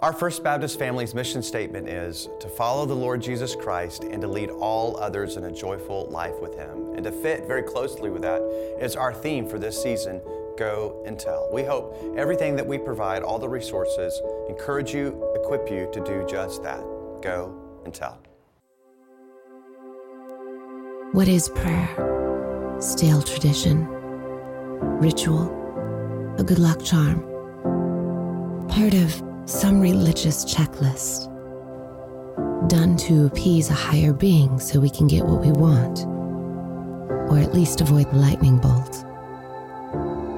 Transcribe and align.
Our 0.00 0.12
First 0.12 0.44
Baptist 0.44 0.78
family's 0.78 1.12
mission 1.12 1.42
statement 1.42 1.88
is 1.88 2.28
to 2.38 2.48
follow 2.48 2.86
the 2.86 2.94
Lord 2.94 3.20
Jesus 3.20 3.56
Christ 3.56 4.04
and 4.04 4.22
to 4.22 4.28
lead 4.28 4.48
all 4.48 4.96
others 4.96 5.36
in 5.36 5.42
a 5.42 5.50
joyful 5.50 6.06
life 6.08 6.40
with 6.40 6.54
Him. 6.54 6.92
And 6.94 7.02
to 7.02 7.10
fit 7.10 7.48
very 7.48 7.64
closely 7.64 8.08
with 8.08 8.22
that 8.22 8.40
is 8.80 8.94
our 8.94 9.12
theme 9.12 9.48
for 9.48 9.58
this 9.58 9.82
season 9.82 10.20
Go 10.56 11.02
and 11.04 11.18
Tell. 11.18 11.48
We 11.52 11.64
hope 11.64 11.96
everything 12.16 12.54
that 12.54 12.64
we 12.64 12.78
provide, 12.78 13.24
all 13.24 13.40
the 13.40 13.48
resources, 13.48 14.22
encourage 14.48 14.94
you, 14.94 15.20
equip 15.34 15.68
you 15.68 15.90
to 15.92 16.04
do 16.04 16.24
just 16.30 16.62
that. 16.62 16.78
Go 17.20 17.60
and 17.84 17.92
tell. 17.92 18.20
What 21.10 21.26
is 21.26 21.48
prayer? 21.48 22.76
Stale 22.78 23.22
tradition, 23.22 23.84
ritual, 25.00 25.48
a 26.38 26.44
good 26.44 26.60
luck 26.60 26.84
charm, 26.84 27.18
part 28.68 28.94
of 28.94 29.22
some 29.48 29.80
religious 29.80 30.44
checklist 30.44 31.26
done 32.68 32.98
to 32.98 33.24
appease 33.24 33.70
a 33.70 33.72
higher 33.72 34.12
being 34.12 34.60
so 34.60 34.78
we 34.78 34.90
can 34.90 35.06
get 35.06 35.24
what 35.24 35.40
we 35.40 35.50
want, 35.52 36.04
or 37.30 37.38
at 37.38 37.54
least 37.54 37.80
avoid 37.80 38.10
the 38.10 38.16
lightning 38.16 38.58
bolt. 38.58 39.06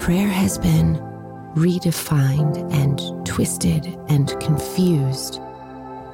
Prayer 0.00 0.28
has 0.28 0.58
been 0.58 0.94
redefined 1.56 2.72
and 2.72 3.26
twisted 3.26 3.84
and 4.08 4.38
confused, 4.38 5.40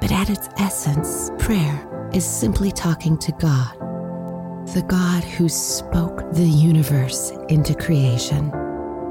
but 0.01 0.11
at 0.11 0.31
its 0.31 0.49
essence, 0.57 1.31
prayer 1.39 2.11
is 2.15 2.25
simply 2.25 2.73
talking 2.73 3.19
to 3.19 3.33
God, 3.33 3.75
the 4.73 4.85
God 4.89 5.23
who 5.23 5.51
spoke 5.51 6.33
the 6.33 6.49
universe 6.49 7.31
into 7.51 7.75
creation, 7.75 8.49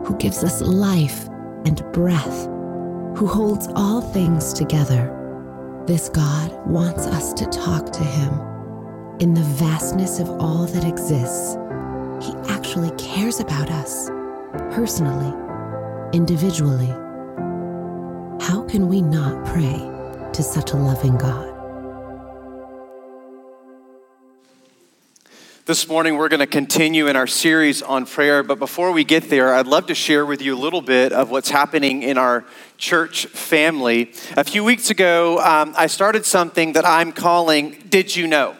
who 0.05 0.17
gives 0.17 0.43
us 0.43 0.59
life 0.61 1.27
and 1.65 1.85
breath 1.93 2.47
who 3.15 3.27
holds 3.27 3.67
all 3.75 4.01
things 4.01 4.51
together. 4.51 5.11
This 5.87 6.09
God 6.09 6.51
wants 6.67 7.07
us 7.07 7.33
to 7.35 7.45
talk 7.45 7.91
to 7.93 8.03
Him. 8.03 8.33
In 9.19 9.33
the 9.33 9.47
vastness 9.57 10.19
of 10.19 10.29
all 10.29 10.65
that 10.65 10.83
exists, 10.83 11.55
He 12.21 12.33
actually 12.53 12.91
cares 12.97 13.39
about 13.39 13.71
us, 13.71 14.09
personally, 14.75 15.33
individually. 16.11 16.93
How 18.41 18.65
can 18.67 18.89
we 18.89 19.01
not 19.01 19.45
pray 19.45 19.79
to 20.33 20.43
such 20.43 20.71
a 20.71 20.77
loving 20.77 21.17
God? 21.17 21.54
This 25.65 25.87
morning, 25.87 26.15
we're 26.17 26.29
going 26.29 26.41
to 26.41 26.45
continue 26.45 27.07
in 27.07 27.15
our 27.15 27.25
series 27.25 27.81
on 27.81 28.05
prayer. 28.05 28.43
But 28.43 28.59
before 28.59 28.91
we 28.91 29.03
get 29.03 29.31
there, 29.31 29.51
I'd 29.51 29.65
love 29.65 29.87
to 29.87 29.95
share 29.95 30.23
with 30.23 30.39
you 30.39 30.55
a 30.55 30.59
little 30.59 30.79
bit 30.79 31.11
of 31.11 31.31
what's 31.31 31.49
happening 31.49 32.03
in 32.03 32.19
our 32.19 32.45
church 32.77 33.25
family. 33.25 34.11
A 34.37 34.43
few 34.43 34.63
weeks 34.63 34.91
ago, 34.91 35.39
um, 35.39 35.73
I 35.75 35.87
started 35.87 36.23
something 36.23 36.73
that 36.73 36.85
I'm 36.85 37.11
calling 37.11 37.83
Did 37.89 38.15
You 38.15 38.27
Know? 38.27 38.55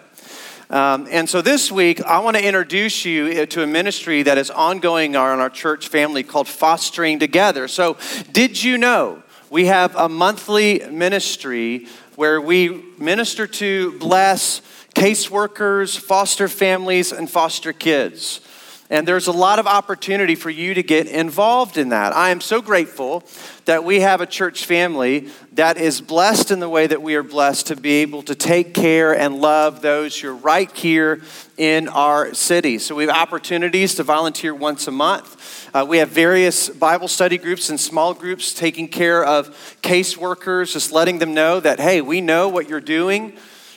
Um, 0.72 1.08
and 1.12 1.30
so 1.30 1.44
this 1.44 1.72
week, 1.72 2.02
I 2.02 2.18
want 2.22 2.38
to 2.38 2.44
introduce 2.44 3.06
you 3.06 3.46
to 3.46 3.62
a 3.62 3.68
ministry 3.68 4.24
that 4.24 4.40
is 4.40 4.50
ongoing 4.50 5.12
in 5.12 5.18
our 5.18 5.50
church 5.52 5.90
family 5.90 6.24
called 6.24 6.48
Fostering 6.48 7.20
Together. 7.20 7.68
So, 7.68 7.98
did 8.32 8.64
you 8.64 8.80
know 8.80 9.22
we 9.52 9.68
have 9.68 9.96
a 9.96 10.10
monthly 10.10 10.80
ministry 10.90 11.86
where 12.16 12.42
we 12.42 12.84
minister 12.98 13.46
to, 13.46 14.00
bless, 14.00 14.64
caseworkers, 14.96 16.00
foster 16.00 16.48
families, 16.48 17.12
and 17.12 17.30
foster 17.30 17.74
kids. 17.74 18.42
And 18.88 19.08
there's 19.08 19.26
a 19.26 19.32
lot 19.32 19.58
of 19.58 19.66
opportunity 19.66 20.36
for 20.36 20.52
you 20.52 20.76
to 20.76 20.84
get 20.84 21.08
involved 21.08 21.78
in 21.78 21.90
that. 21.90 22.16
I 22.16 22.30
am 22.30 22.40
so 22.40 22.62
grateful 22.62 23.24
that 23.66 23.84
we 23.84 24.02
have 24.02 24.22
a 24.22 24.28
church 24.28 24.66
family 24.66 25.30
that 25.54 25.78
is 25.78 26.02
blessed 26.02 26.52
in 26.52 26.60
the 26.60 26.70
way 26.70 26.86
that 26.86 27.02
we 27.02 27.16
are 27.16 27.24
blessed 27.24 27.68
to 27.68 27.76
be 27.76 27.94
able 28.04 28.22
to 28.24 28.36
take 28.36 28.76
care 28.76 29.18
and 29.18 29.42
love 29.42 29.82
those 29.82 30.20
who 30.20 30.30
are 30.30 30.36
right 30.36 30.72
here 30.72 31.22
in 31.58 31.88
our 31.88 32.36
city. 32.36 32.78
So 32.78 32.94
we 32.94 33.08
have 33.08 33.16
opportunities 33.16 33.96
to 33.96 34.04
volunteer 34.04 34.54
once 34.54 34.88
a 34.88 34.92
month. 34.92 35.68
Uh, 35.74 35.84
we 35.90 35.98
have 35.98 36.10
various 36.10 36.70
Bible 36.70 37.08
study 37.08 37.40
groups 37.40 37.72
and 37.72 37.80
small 37.80 38.14
groups 38.14 38.54
taking 38.54 38.88
care 38.88 39.26
of 39.26 39.50
caseworkers, 39.82 40.74
just 40.74 40.92
letting 40.92 41.18
them 41.18 41.34
know 41.34 41.60
that, 41.60 41.80
hey, 41.80 42.02
we 42.02 42.22
know 42.22 42.50
what 42.50 42.70
you're 42.70 42.80
doing. 42.80 43.34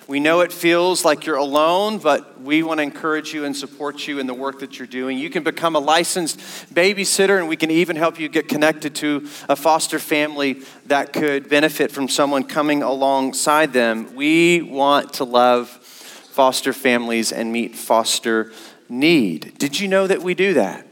We 0.08 0.20
know 0.20 0.40
it 0.40 0.54
feels 0.54 1.04
like 1.04 1.26
you're 1.26 1.36
alone, 1.36 1.98
but 1.98 2.40
we 2.40 2.62
want 2.62 2.78
to 2.78 2.82
encourage 2.82 3.34
you 3.34 3.44
and 3.44 3.54
support 3.54 4.08
you 4.08 4.18
in 4.18 4.26
the 4.26 4.32
work 4.32 4.60
that 4.60 4.78
you're 4.78 4.88
doing. 4.88 5.18
You 5.18 5.28
can 5.28 5.42
become 5.42 5.76
a 5.76 5.80
licensed 5.80 6.38
babysitter, 6.72 7.38
and 7.38 7.46
we 7.46 7.56
can 7.56 7.70
even 7.70 7.94
help 7.94 8.18
you 8.18 8.30
get 8.30 8.48
connected 8.48 8.94
to 8.96 9.28
a 9.50 9.54
foster 9.54 9.98
family 9.98 10.62
that 10.86 11.12
could 11.12 11.50
benefit 11.50 11.92
from 11.92 12.08
someone 12.08 12.44
coming 12.44 12.82
alongside 12.82 13.74
them. 13.74 14.14
We 14.14 14.62
want 14.62 15.12
to 15.14 15.24
love 15.24 15.68
foster 15.68 16.72
families 16.72 17.30
and 17.30 17.52
meet 17.52 17.74
foster 17.74 18.50
need. 18.88 19.58
Did 19.58 19.78
you 19.78 19.88
know 19.88 20.06
that 20.06 20.22
we 20.22 20.32
do 20.32 20.54
that? 20.54 20.86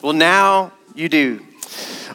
Well, 0.00 0.12
now 0.12 0.74
you 0.94 1.08
do. 1.08 1.44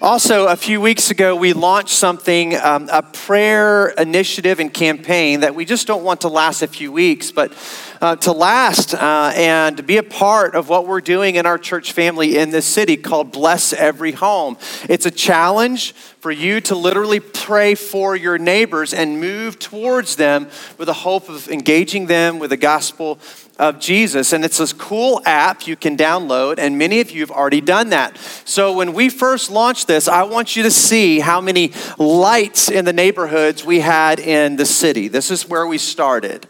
Also, 0.01 0.47
a 0.47 0.55
few 0.55 0.81
weeks 0.81 1.09
ago, 1.09 1.35
we 1.35 1.53
launched 1.53 1.93
something, 1.93 2.55
um, 2.57 2.89
a 2.91 3.01
prayer 3.01 3.89
initiative 3.89 4.59
and 4.59 4.73
campaign 4.73 5.39
that 5.39 5.55
we 5.55 5.65
just 5.65 5.87
don't 5.87 6.03
want 6.03 6.21
to 6.21 6.27
last 6.27 6.61
a 6.61 6.67
few 6.67 6.91
weeks, 6.91 7.31
but 7.31 7.53
uh, 8.01 8.15
to 8.17 8.31
last 8.31 8.93
uh, 8.93 9.31
and 9.35 9.85
be 9.87 9.97
a 9.97 10.03
part 10.03 10.53
of 10.53 10.69
what 10.69 10.85
we're 10.85 11.01
doing 11.01 11.35
in 11.35 11.45
our 11.45 11.57
church 11.57 11.93
family 11.93 12.37
in 12.37 12.49
this 12.51 12.65
city 12.65 12.97
called 12.97 13.31
Bless 13.31 13.73
Every 13.73 14.11
Home. 14.11 14.57
It's 14.89 15.05
a 15.05 15.11
challenge 15.11 15.93
for 15.93 16.31
you 16.31 16.59
to 16.61 16.75
literally 16.75 17.19
pray 17.19 17.75
for 17.75 18.15
your 18.15 18.37
neighbors 18.37 18.93
and 18.93 19.19
move 19.19 19.59
towards 19.59 20.17
them 20.17 20.49
with 20.77 20.87
the 20.87 20.93
hope 20.93 21.29
of 21.29 21.47
engaging 21.49 22.07
them 22.07 22.39
with 22.39 22.49
the 22.49 22.57
gospel 22.57 23.15
of 23.57 23.79
Jesus. 23.79 24.33
And 24.33 24.43
it's 24.43 24.57
this 24.57 24.73
cool 24.73 25.21
app 25.25 25.67
you 25.67 25.75
can 25.75 25.95
download, 25.95 26.59
and 26.59 26.77
many 26.77 26.99
of 26.99 27.11
you 27.11 27.21
have 27.21 27.31
already 27.31 27.61
done 27.61 27.89
that. 27.89 28.17
So 28.45 28.73
when 28.73 28.93
we 28.93 29.09
first 29.09 29.49
launched 29.49 29.87
this, 29.87 30.07
I 30.07 30.23
want 30.23 30.55
you 30.55 30.63
to 30.63 30.71
see 30.71 31.19
how 31.19 31.41
many 31.41 31.71
lights 31.97 32.69
in 32.69 32.85
the 32.85 32.93
neighborhoods 32.93 33.65
we 33.65 33.79
had 33.79 34.19
in 34.19 34.55
the 34.55 34.65
city. 34.65 35.07
This 35.07 35.31
is 35.31 35.47
where 35.47 35.65
we 35.65 35.77
started. 35.77 36.47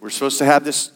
We're 0.00 0.10
supposed 0.10 0.38
to 0.38 0.44
have 0.44 0.64
this. 0.64 0.90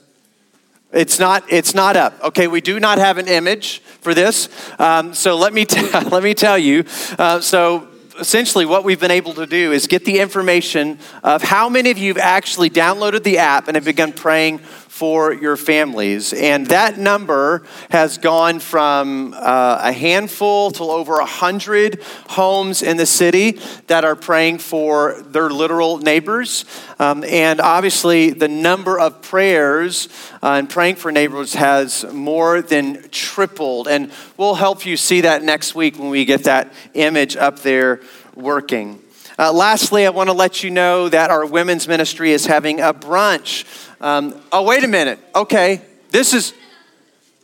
It's 0.92 1.18
not. 1.18 1.44
It's 1.50 1.74
not 1.74 1.96
up. 1.96 2.22
Okay, 2.22 2.46
we 2.46 2.60
do 2.60 2.80
not 2.80 2.98
have 2.98 3.18
an 3.18 3.28
image 3.28 3.80
for 3.80 4.14
this. 4.14 4.48
Um, 4.78 5.12
so 5.12 5.36
let 5.36 5.52
me 5.52 5.64
t- 5.66 5.90
let 5.90 6.22
me 6.22 6.32
tell 6.32 6.56
you. 6.56 6.84
Uh, 7.18 7.40
so 7.40 7.88
essentially 8.18 8.66
what 8.66 8.84
we've 8.84 9.00
been 9.00 9.10
able 9.10 9.34
to 9.34 9.46
do 9.46 9.72
is 9.72 9.86
get 9.86 10.04
the 10.04 10.20
information 10.20 10.98
of 11.22 11.42
how 11.42 11.68
many 11.68 11.90
of 11.90 11.98
you 11.98 12.14
have 12.14 12.22
actually 12.22 12.70
downloaded 12.70 13.22
the 13.22 13.38
app 13.38 13.68
and 13.68 13.74
have 13.74 13.84
begun 13.84 14.12
praying 14.12 14.60
for 14.94 15.34
your 15.34 15.56
families. 15.56 16.32
And 16.32 16.68
that 16.68 16.98
number 16.98 17.64
has 17.90 18.16
gone 18.16 18.60
from 18.60 19.34
uh, 19.36 19.80
a 19.82 19.92
handful 19.92 20.70
to 20.70 20.84
over 20.84 21.18
a 21.18 21.24
hundred 21.24 22.00
homes 22.28 22.80
in 22.80 22.96
the 22.96 23.04
city 23.04 23.58
that 23.88 24.04
are 24.04 24.14
praying 24.14 24.58
for 24.58 25.20
their 25.20 25.50
literal 25.50 25.98
neighbors. 25.98 26.64
Um, 27.00 27.24
and 27.24 27.60
obviously, 27.60 28.30
the 28.30 28.46
number 28.46 29.00
of 29.00 29.20
prayers 29.20 30.08
uh, 30.44 30.58
and 30.58 30.70
praying 30.70 30.94
for 30.94 31.10
neighbors 31.10 31.54
has 31.54 32.04
more 32.12 32.62
than 32.62 33.08
tripled. 33.08 33.88
And 33.88 34.12
we'll 34.36 34.54
help 34.54 34.86
you 34.86 34.96
see 34.96 35.22
that 35.22 35.42
next 35.42 35.74
week 35.74 35.98
when 35.98 36.10
we 36.10 36.24
get 36.24 36.44
that 36.44 36.72
image 36.94 37.34
up 37.34 37.58
there 37.62 38.00
working. 38.36 39.03
Uh, 39.36 39.52
lastly, 39.52 40.06
I 40.06 40.10
want 40.10 40.28
to 40.28 40.32
let 40.32 40.62
you 40.62 40.70
know 40.70 41.08
that 41.08 41.30
our 41.30 41.44
women's 41.44 41.88
ministry 41.88 42.30
is 42.30 42.46
having 42.46 42.80
a 42.80 42.94
brunch. 42.94 43.64
Um, 44.00 44.40
oh, 44.52 44.62
wait 44.62 44.84
a 44.84 44.88
minute. 44.88 45.18
Okay, 45.34 45.82
this 46.10 46.32
is 46.32 46.54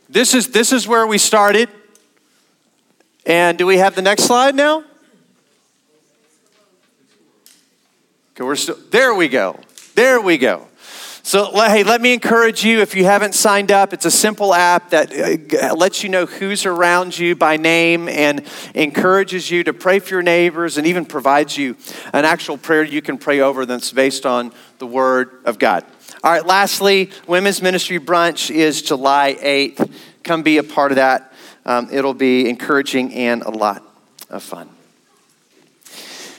this 0.07 0.33
is 0.33 0.47
this 0.49 0.71
is 0.71 0.87
where 0.87 1.05
we 1.05 1.17
started. 1.17 1.69
And 3.25 3.57
do 3.57 3.65
we 3.65 3.77
have 3.77 3.93
the 3.95 4.01
next 4.01 4.23
slide 4.23 4.55
now? 4.55 4.85
Okay, 8.33 8.43
we're 8.43 8.55
still 8.55 8.77
there. 8.89 9.13
We 9.13 9.27
go. 9.27 9.59
There 9.93 10.21
we 10.21 10.37
go. 10.37 10.67
So, 11.23 11.51
hey, 11.53 11.83
let 11.83 12.01
me 12.01 12.15
encourage 12.15 12.65
you 12.65 12.81
if 12.81 12.95
you 12.95 13.05
haven't 13.05 13.35
signed 13.35 13.71
up, 13.71 13.93
it's 13.93 14.05
a 14.05 14.11
simple 14.11 14.55
app 14.55 14.89
that 14.89 15.13
uh, 15.13 15.75
lets 15.75 16.01
you 16.01 16.09
know 16.09 16.25
who's 16.25 16.65
around 16.65 17.15
you 17.17 17.35
by 17.35 17.57
name 17.57 18.09
and 18.09 18.43
encourages 18.73 19.51
you 19.51 19.63
to 19.65 19.71
pray 19.71 19.99
for 19.99 20.15
your 20.15 20.23
neighbors 20.23 20.79
and 20.79 20.87
even 20.87 21.05
provides 21.05 21.55
you 21.55 21.77
an 22.11 22.25
actual 22.25 22.57
prayer 22.57 22.83
you 22.83 23.03
can 23.03 23.19
pray 23.19 23.39
over 23.39 23.67
that's 23.67 23.91
based 23.91 24.25
on 24.25 24.51
the 24.79 24.87
Word 24.87 25.29
of 25.45 25.59
God. 25.59 25.85
All 26.23 26.31
right, 26.31 26.45
lastly, 26.45 27.11
Women's 27.27 27.61
Ministry 27.61 27.99
Brunch 27.99 28.49
is 28.49 28.81
July 28.81 29.35
8th. 29.39 29.91
Come 30.23 30.41
be 30.41 30.57
a 30.57 30.63
part 30.63 30.91
of 30.91 30.95
that. 30.95 31.33
Um, 31.67 31.87
it'll 31.91 32.15
be 32.15 32.49
encouraging 32.49 33.13
and 33.13 33.43
a 33.43 33.51
lot 33.51 33.83
of 34.31 34.41
fun. 34.41 34.69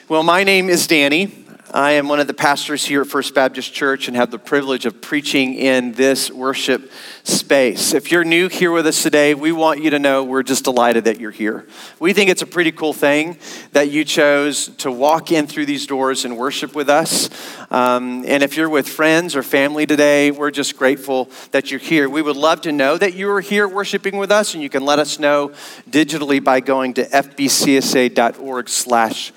Well, 0.08 0.24
my 0.24 0.42
name 0.42 0.68
is 0.68 0.88
Danny. 0.88 1.41
I 1.74 1.92
am 1.92 2.06
one 2.06 2.20
of 2.20 2.26
the 2.26 2.34
pastors 2.34 2.84
here 2.84 3.00
at 3.00 3.06
First 3.06 3.34
Baptist 3.34 3.72
Church 3.72 4.06
and 4.06 4.14
have 4.14 4.30
the 4.30 4.38
privilege 4.38 4.84
of 4.84 5.00
preaching 5.00 5.54
in 5.54 5.92
this 5.92 6.30
worship 6.30 6.92
space. 7.24 7.94
If 7.94 8.12
you're 8.12 8.24
new 8.24 8.50
here 8.50 8.70
with 8.70 8.86
us 8.86 9.02
today, 9.02 9.32
we 9.32 9.52
want 9.52 9.82
you 9.82 9.88
to 9.88 9.98
know 9.98 10.22
we're 10.22 10.42
just 10.42 10.64
delighted 10.64 11.04
that 11.04 11.18
you're 11.18 11.30
here. 11.30 11.66
We 11.98 12.12
think 12.12 12.28
it's 12.28 12.42
a 12.42 12.46
pretty 12.46 12.72
cool 12.72 12.92
thing 12.92 13.38
that 13.72 13.90
you 13.90 14.04
chose 14.04 14.68
to 14.78 14.92
walk 14.92 15.32
in 15.32 15.46
through 15.46 15.64
these 15.64 15.86
doors 15.86 16.26
and 16.26 16.36
worship 16.36 16.74
with 16.74 16.90
us. 16.90 17.30
Um, 17.70 18.22
and 18.26 18.42
if 18.42 18.54
you're 18.54 18.68
with 18.68 18.86
friends 18.86 19.34
or 19.34 19.42
family 19.42 19.86
today, 19.86 20.30
we're 20.30 20.50
just 20.50 20.76
grateful 20.76 21.30
that 21.52 21.70
you're 21.70 21.80
here. 21.80 22.06
We 22.06 22.20
would 22.20 22.36
love 22.36 22.60
to 22.62 22.72
know 22.72 22.98
that 22.98 23.14
you 23.14 23.30
are 23.30 23.40
here 23.40 23.66
worshiping 23.66 24.18
with 24.18 24.30
us, 24.30 24.52
and 24.52 24.62
you 24.62 24.68
can 24.68 24.84
let 24.84 24.98
us 24.98 25.18
know 25.18 25.52
digitally 25.88 26.44
by 26.44 26.60
going 26.60 26.92
to 26.94 27.06
fbcsa.org 27.06 28.68
slash 28.68 29.32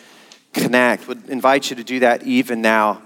connect. 0.55 1.07
Would 1.07 1.29
invite 1.29 1.69
you 1.69 1.75
to 1.75 1.83
do 1.83 1.99
that 1.99 2.23
even 2.23 2.61
now. 2.61 3.01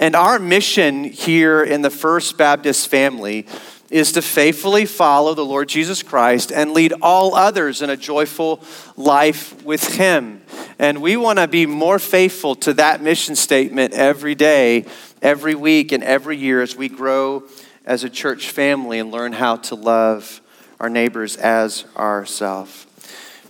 And 0.00 0.16
our 0.16 0.38
mission 0.38 1.04
here 1.04 1.62
in 1.62 1.82
the 1.82 1.90
First 1.90 2.36
Baptist 2.36 2.88
family 2.88 3.46
is 3.90 4.12
to 4.12 4.22
faithfully 4.22 4.86
follow 4.86 5.34
the 5.34 5.44
Lord 5.44 5.68
Jesus 5.68 6.02
Christ 6.02 6.50
and 6.50 6.72
lead 6.72 6.92
all 7.00 7.34
others 7.34 7.80
in 7.80 7.90
a 7.90 7.96
joyful 7.96 8.60
life 8.96 9.62
with 9.64 9.94
Him. 9.94 10.42
And 10.78 11.00
we 11.00 11.16
want 11.16 11.38
to 11.38 11.46
be 11.46 11.66
more 11.66 12.00
faithful 12.00 12.56
to 12.56 12.72
that 12.74 13.02
mission 13.02 13.36
statement 13.36 13.94
every 13.94 14.34
day, 14.34 14.86
every 15.22 15.54
week, 15.54 15.92
and 15.92 16.02
every 16.02 16.36
year 16.36 16.60
as 16.60 16.74
we 16.74 16.88
grow 16.88 17.44
as 17.84 18.02
a 18.02 18.10
church 18.10 18.50
family 18.50 18.98
and 18.98 19.12
learn 19.12 19.32
how 19.32 19.56
to 19.56 19.74
love 19.76 20.40
our 20.80 20.90
neighbors 20.90 21.36
as 21.36 21.84
ourselves. 21.96 22.86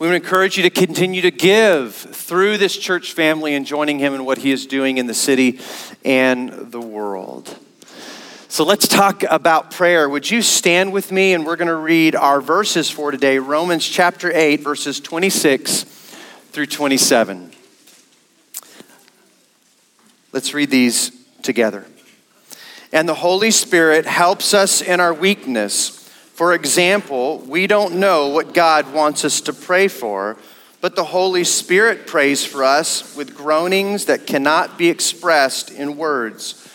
We 0.00 0.08
would 0.08 0.16
encourage 0.16 0.56
you 0.56 0.64
to 0.64 0.70
continue 0.70 1.22
to 1.22 1.30
give 1.30 1.94
through 1.94 2.58
this 2.58 2.76
church 2.76 3.12
family 3.12 3.54
and 3.54 3.64
joining 3.64 4.00
him 4.00 4.12
in 4.12 4.24
what 4.24 4.38
he 4.38 4.50
is 4.50 4.66
doing 4.66 4.98
in 4.98 5.06
the 5.06 5.14
city 5.14 5.60
and 6.04 6.50
the 6.72 6.80
world. 6.80 7.56
So 8.48 8.64
let's 8.64 8.88
talk 8.88 9.22
about 9.30 9.70
prayer. 9.70 10.08
Would 10.08 10.28
you 10.28 10.42
stand 10.42 10.92
with 10.92 11.12
me 11.12 11.32
and 11.32 11.46
we're 11.46 11.54
going 11.54 11.68
to 11.68 11.76
read 11.76 12.16
our 12.16 12.40
verses 12.40 12.90
for 12.90 13.12
today 13.12 13.38
Romans 13.38 13.86
chapter 13.86 14.32
8, 14.34 14.60
verses 14.60 14.98
26 14.98 15.84
through 16.50 16.66
27. 16.66 17.52
Let's 20.32 20.54
read 20.54 20.70
these 20.70 21.12
together. 21.42 21.86
And 22.92 23.08
the 23.08 23.14
Holy 23.14 23.52
Spirit 23.52 24.06
helps 24.06 24.54
us 24.54 24.82
in 24.82 24.98
our 24.98 25.14
weakness. 25.14 26.03
For 26.34 26.52
example, 26.52 27.38
we 27.46 27.68
don't 27.68 27.94
know 27.94 28.26
what 28.28 28.54
God 28.54 28.92
wants 28.92 29.24
us 29.24 29.40
to 29.42 29.52
pray 29.52 29.86
for, 29.86 30.36
but 30.80 30.96
the 30.96 31.04
Holy 31.04 31.44
Spirit 31.44 32.08
prays 32.08 32.44
for 32.44 32.64
us 32.64 33.14
with 33.16 33.36
groanings 33.36 34.06
that 34.06 34.26
cannot 34.26 34.76
be 34.76 34.88
expressed 34.88 35.70
in 35.70 35.96
words. 35.96 36.68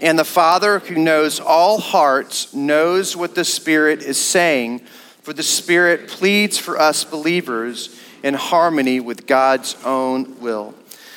And 0.00 0.16
the 0.16 0.24
Father, 0.24 0.78
who 0.78 0.94
knows 0.94 1.40
all 1.40 1.78
hearts, 1.78 2.54
knows 2.54 3.16
what 3.16 3.34
the 3.34 3.44
Spirit 3.44 4.02
is 4.02 4.18
saying, 4.18 4.78
for 5.22 5.32
the 5.32 5.42
Spirit 5.42 6.06
pleads 6.06 6.56
for 6.56 6.78
us 6.78 7.02
believers 7.02 8.00
in 8.22 8.34
harmony 8.34 9.00
with 9.00 9.26
God's 9.26 9.76
own 9.84 10.40
will. 10.40 10.74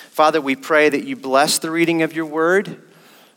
Father, 0.10 0.42
we 0.42 0.56
pray 0.56 0.90
that 0.90 1.04
you 1.04 1.16
bless 1.16 1.60
the 1.60 1.70
reading 1.70 2.02
of 2.02 2.14
your 2.14 2.26
word. 2.26 2.82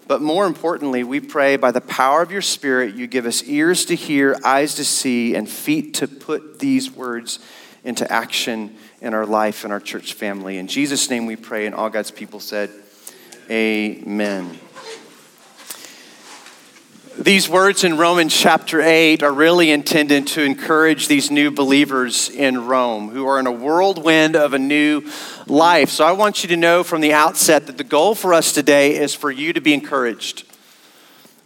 But 0.09 0.23
more 0.23 0.47
importantly, 0.47 1.05
we 1.05 1.21
pray 1.21 1.57
by 1.57 1.71
the 1.71 1.83
power 1.83 2.23
of 2.23 2.33
your 2.33 2.43
Spirit, 2.43 2.95
you 2.95 3.07
give 3.07 3.27
us 3.27 3.45
ears 3.45 3.85
to 3.85 3.95
hear, 3.95 4.37
eyes 4.43 4.75
to 4.77 4.85
see, 4.85 5.35
and 5.35 5.49
feet 5.49 5.95
to 5.95 6.09
put 6.09 6.59
these 6.59 6.91
words 6.91 7.39
into 7.85 8.11
action 8.11 8.75
in 9.03 9.13
our 9.13 9.27
life 9.27 9.65
and 9.65 9.73
our 9.73 9.81
church 9.81 10.15
family. 10.15 10.57
In 10.57 10.67
Jesus' 10.67 11.11
name 11.11 11.27
we 11.27 11.37
pray, 11.37 11.67
and 11.67 11.75
all 11.75 11.91
God's 11.91 12.11
people 12.11 12.41
said, 12.41 12.71
Amen. 13.51 14.59
These 17.21 17.49
words 17.49 17.83
in 17.83 17.99
Romans 17.99 18.33
chapter 18.33 18.81
8 18.81 19.25
are 19.25 19.33
really 19.33 19.73
intended 19.73 20.29
to 20.29 20.43
encourage 20.43 21.09
these 21.09 21.33
new 21.33 21.51
believers 21.51 22.31
in 22.31 22.69
Rome 22.69 23.09
who 23.09 23.27
are 23.27 23.41
in 23.41 23.49
a 23.49 23.53
whirlwind 23.53 24.37
of 24.37 24.55
a 24.55 24.59
new 24.59 25.03
life. 25.49 25.91
So 25.91 26.05
I 26.05 26.13
want 26.13 26.45
you 26.45 26.49
to 26.51 26.57
know 26.57 26.85
from 26.85 27.01
the 27.01 27.13
outset 27.13 27.67
that 27.67 27.77
the 27.77 27.83
goal 27.83 28.15
for 28.15 28.33
us 28.33 28.53
today 28.53 28.97
is 28.97 29.17
for 29.17 29.33
you 29.33 29.53
to 29.53 29.61
be 29.61 29.75
encouraged. 29.75 30.45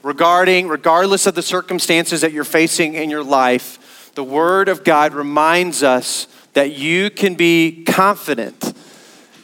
Regarding, 0.03 0.69
regardless 0.69 1.27
of 1.27 1.35
the 1.35 1.43
circumstances 1.43 2.21
that 2.21 2.33
you're 2.33 2.45
facing 2.45 2.93
in 2.93 3.09
your 3.09 3.25
life, 3.25 4.13
the 4.15 4.25
Word 4.25 4.69
of 4.69 4.85
God 4.85 5.15
reminds 5.15 5.83
us 5.83 6.27
that 6.53 6.73
you 6.73 7.09
can 7.09 7.35
be 7.35 7.83
confident 7.85 8.75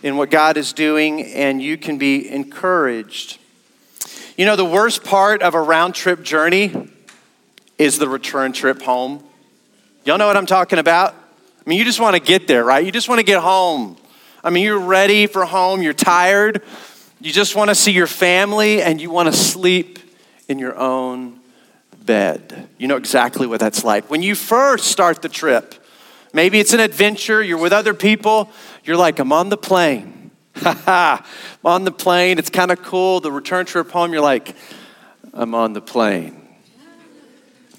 in 0.02 0.19
what 0.19 0.30
God 0.30 0.58
is 0.58 0.75
doing 0.75 1.25
and 1.25 1.62
you 1.62 1.78
can 1.78 1.96
be 1.96 2.28
encouraged. 2.28 3.38
You 4.38 4.44
know, 4.44 4.55
the 4.55 4.64
worst 4.64 5.02
part 5.02 5.43
of 5.43 5.55
a 5.55 5.61
round 5.61 5.96
trip 5.96 6.23
journey 6.23 6.88
is 7.76 7.99
the 7.99 8.08
return 8.08 8.52
trip 8.52 8.81
home. 8.81 9.20
Y'all 10.05 10.17
know 10.17 10.29
what 10.29 10.37
I'm 10.37 10.46
talking 10.46 10.79
about? 10.79 11.12
I 11.14 11.69
mean, 11.69 11.76
you 11.76 11.85
just 11.85 11.99
want 11.99 12.14
to 12.14 12.23
get 12.23 12.46
there, 12.46 12.62
right? 12.62 12.87
You 12.87 12.93
just 12.93 13.08
want 13.08 13.19
to 13.19 13.25
get 13.25 13.40
home. 13.40 13.96
I 14.44 14.50
mean, 14.50 14.62
you're 14.62 14.79
ready 14.79 15.26
for 15.26 15.44
home, 15.44 15.82
you're 15.82 15.93
tired, 15.93 16.62
you 17.20 17.32
just 17.32 17.56
want 17.56 17.70
to 17.70 17.75
see 17.75 17.90
your 17.90 18.06
family, 18.06 18.81
and 18.81 19.00
you 19.00 19.11
want 19.11 19.29
to 19.29 19.37
sleep 19.37 19.99
in 20.46 20.61
your 20.61 20.79
own 20.79 21.40
bed. 22.06 22.69
You 22.79 22.87
know 22.87 22.96
exactly 22.96 23.49
what 23.49 23.58
that's 23.58 23.82
like. 23.82 24.08
When 24.08 24.23
you 24.23 24.37
first 24.37 24.85
start 24.85 25.20
the 25.20 25.29
trip, 25.29 25.75
maybe 26.32 26.61
it's 26.61 26.73
an 26.73 26.79
adventure, 26.79 27.43
you're 27.43 27.58
with 27.58 27.73
other 27.73 27.93
people, 27.93 28.52
you're 28.85 28.96
like, 28.96 29.19
I'm 29.19 29.32
on 29.32 29.49
the 29.49 29.56
plane. 29.56 30.18
I'm 30.64 31.22
on 31.64 31.84
the 31.84 31.93
plane. 31.93 32.38
It's 32.38 32.50
kind 32.50 32.70
of 32.70 32.82
cool. 32.82 33.20
The 33.20 33.32
return 33.32 33.66
trip 33.66 33.90
home, 33.90 34.12
you're 34.12 34.22
like, 34.22 34.55
I'm 35.32 35.55
on 35.55 35.72
the 35.72 35.81
plane. 35.81 36.49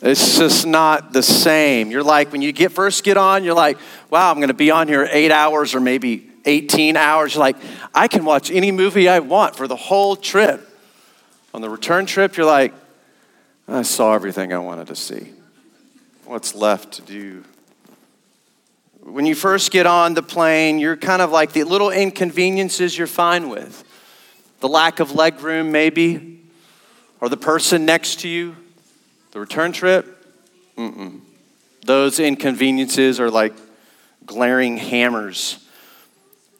It's 0.02 0.38
just 0.38 0.66
not 0.66 1.12
the 1.12 1.24
same. 1.24 1.92
You're 1.92 2.04
like, 2.04 2.32
when 2.32 2.42
you 2.42 2.52
get 2.52 2.72
first 2.72 3.04
get 3.04 3.18
on, 3.18 3.44
you're 3.44 3.54
like, 3.54 3.78
wow, 4.10 4.32
I'm 4.32 4.38
going 4.38 4.48
to 4.48 4.54
be 4.54 4.72
on 4.72 4.88
here 4.88 5.08
eight 5.12 5.32
hours 5.32 5.76
or 5.76 5.82
maybe 5.82 6.30
18 6.46 6.96
hours. 6.96 7.36
You're 7.36 7.42
like, 7.42 7.58
I 7.94 8.08
can 8.08 8.24
watch 8.24 8.50
any 8.50 8.72
movie 8.72 9.10
I 9.10 9.20
want 9.20 9.56
for 9.56 9.68
the 9.68 9.76
whole 9.76 10.16
trip. 10.16 10.66
On 11.54 11.62
the 11.62 11.70
return 11.70 12.06
trip, 12.06 12.38
you're 12.38 12.46
like, 12.46 12.74
I 13.68 13.82
saw 13.82 14.14
everything 14.14 14.54
I 14.54 14.60
wanted 14.60 14.88
to 14.88 14.96
see. 14.96 15.34
What's 16.26 16.56
left 16.56 16.94
to 16.94 17.02
do? 17.02 17.44
When 19.10 19.26
you 19.26 19.34
first 19.34 19.72
get 19.72 19.88
on 19.88 20.14
the 20.14 20.22
plane, 20.22 20.78
you're 20.78 20.96
kind 20.96 21.22
of 21.22 21.32
like 21.32 21.52
the 21.52 21.64
little 21.64 21.90
inconveniences 21.90 22.96
you're 22.96 23.08
fine 23.08 23.50
with. 23.50 23.84
The 24.60 24.70
lack 24.70 25.00
of 25.00 25.14
leg 25.14 25.42
room, 25.42 25.72
maybe, 25.72 26.42
or 27.20 27.28
the 27.28 27.38
person 27.38 27.86
next 27.86 28.20
to 28.20 28.28
you. 28.28 28.56
The 29.32 29.40
return 29.40 29.72
trip, 29.72 30.26
mm-mm. 30.78 31.22
Those 31.86 32.20
inconveniences 32.20 33.20
are 33.20 33.32
like 33.32 33.54
glaring 34.28 34.78
hammers. 34.78 35.66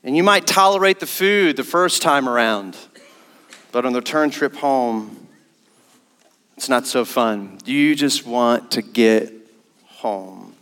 And 0.04 0.18
you 0.18 0.24
might 0.24 0.48
tolerate 0.48 1.00
the 1.00 1.06
food 1.06 1.56
the 1.56 1.64
first 1.64 2.02
time 2.02 2.28
around, 2.28 2.76
but 3.72 3.86
on 3.86 3.94
the 3.94 4.00
return 4.00 4.32
trip 4.32 4.56
home, 4.56 5.28
it's 6.58 6.68
not 6.68 6.88
so 6.88 7.06
fun. 7.06 7.60
You 7.66 7.94
just 7.94 8.26
want 8.26 8.72
to 8.72 8.82
get 8.82 9.32
home. 9.86 10.56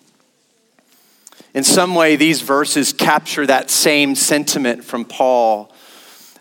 In 1.58 1.64
some 1.64 1.96
way, 1.96 2.18
these 2.18 2.44
verses 2.44 2.94
capture 2.94 3.44
that 3.48 3.72
same 3.72 4.14
sentiment 4.14 4.84
from 4.84 5.06
Paul 5.06 5.74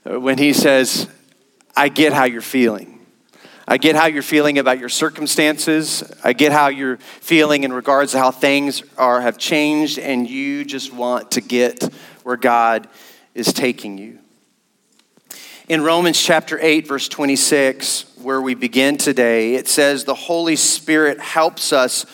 uh, 0.04 0.20
when 0.20 0.36
he 0.36 0.52
says, 0.52 1.08
I 1.74 1.88
get 1.88 2.12
how 2.12 2.24
you're 2.24 2.42
feeling. 2.42 3.00
I 3.66 3.78
get 3.78 3.96
how 3.96 4.08
you're 4.08 4.20
feeling 4.20 4.58
about 4.58 4.78
your 4.78 4.90
circumstances. 4.90 6.02
I 6.22 6.34
get 6.34 6.52
how 6.52 6.68
you're 6.68 6.98
feeling 6.98 7.64
in 7.64 7.72
regards 7.72 8.12
to 8.12 8.18
how 8.18 8.30
things 8.30 8.82
are 8.98 9.22
have 9.22 9.38
changed 9.38 9.98
and 9.98 10.28
you 10.28 10.66
just 10.66 10.92
want 10.92 11.30
to 11.30 11.40
get 11.40 11.82
where 12.22 12.36
God 12.36 12.86
is 13.34 13.54
taking 13.54 13.96
you. 13.96 14.18
In 15.66 15.80
Romans 15.80 16.20
chapter 16.20 16.58
8 16.60 16.86
verse 16.86 17.08
26 17.08 18.04
where 18.20 18.42
we 18.42 18.54
begin 18.54 18.98
today, 18.98 19.54
it 19.54 19.66
says 19.66 20.04
the 20.04 20.14
Holy 20.14 20.56
Spirit 20.56 21.20
helps 21.20 21.72
us 21.72 22.04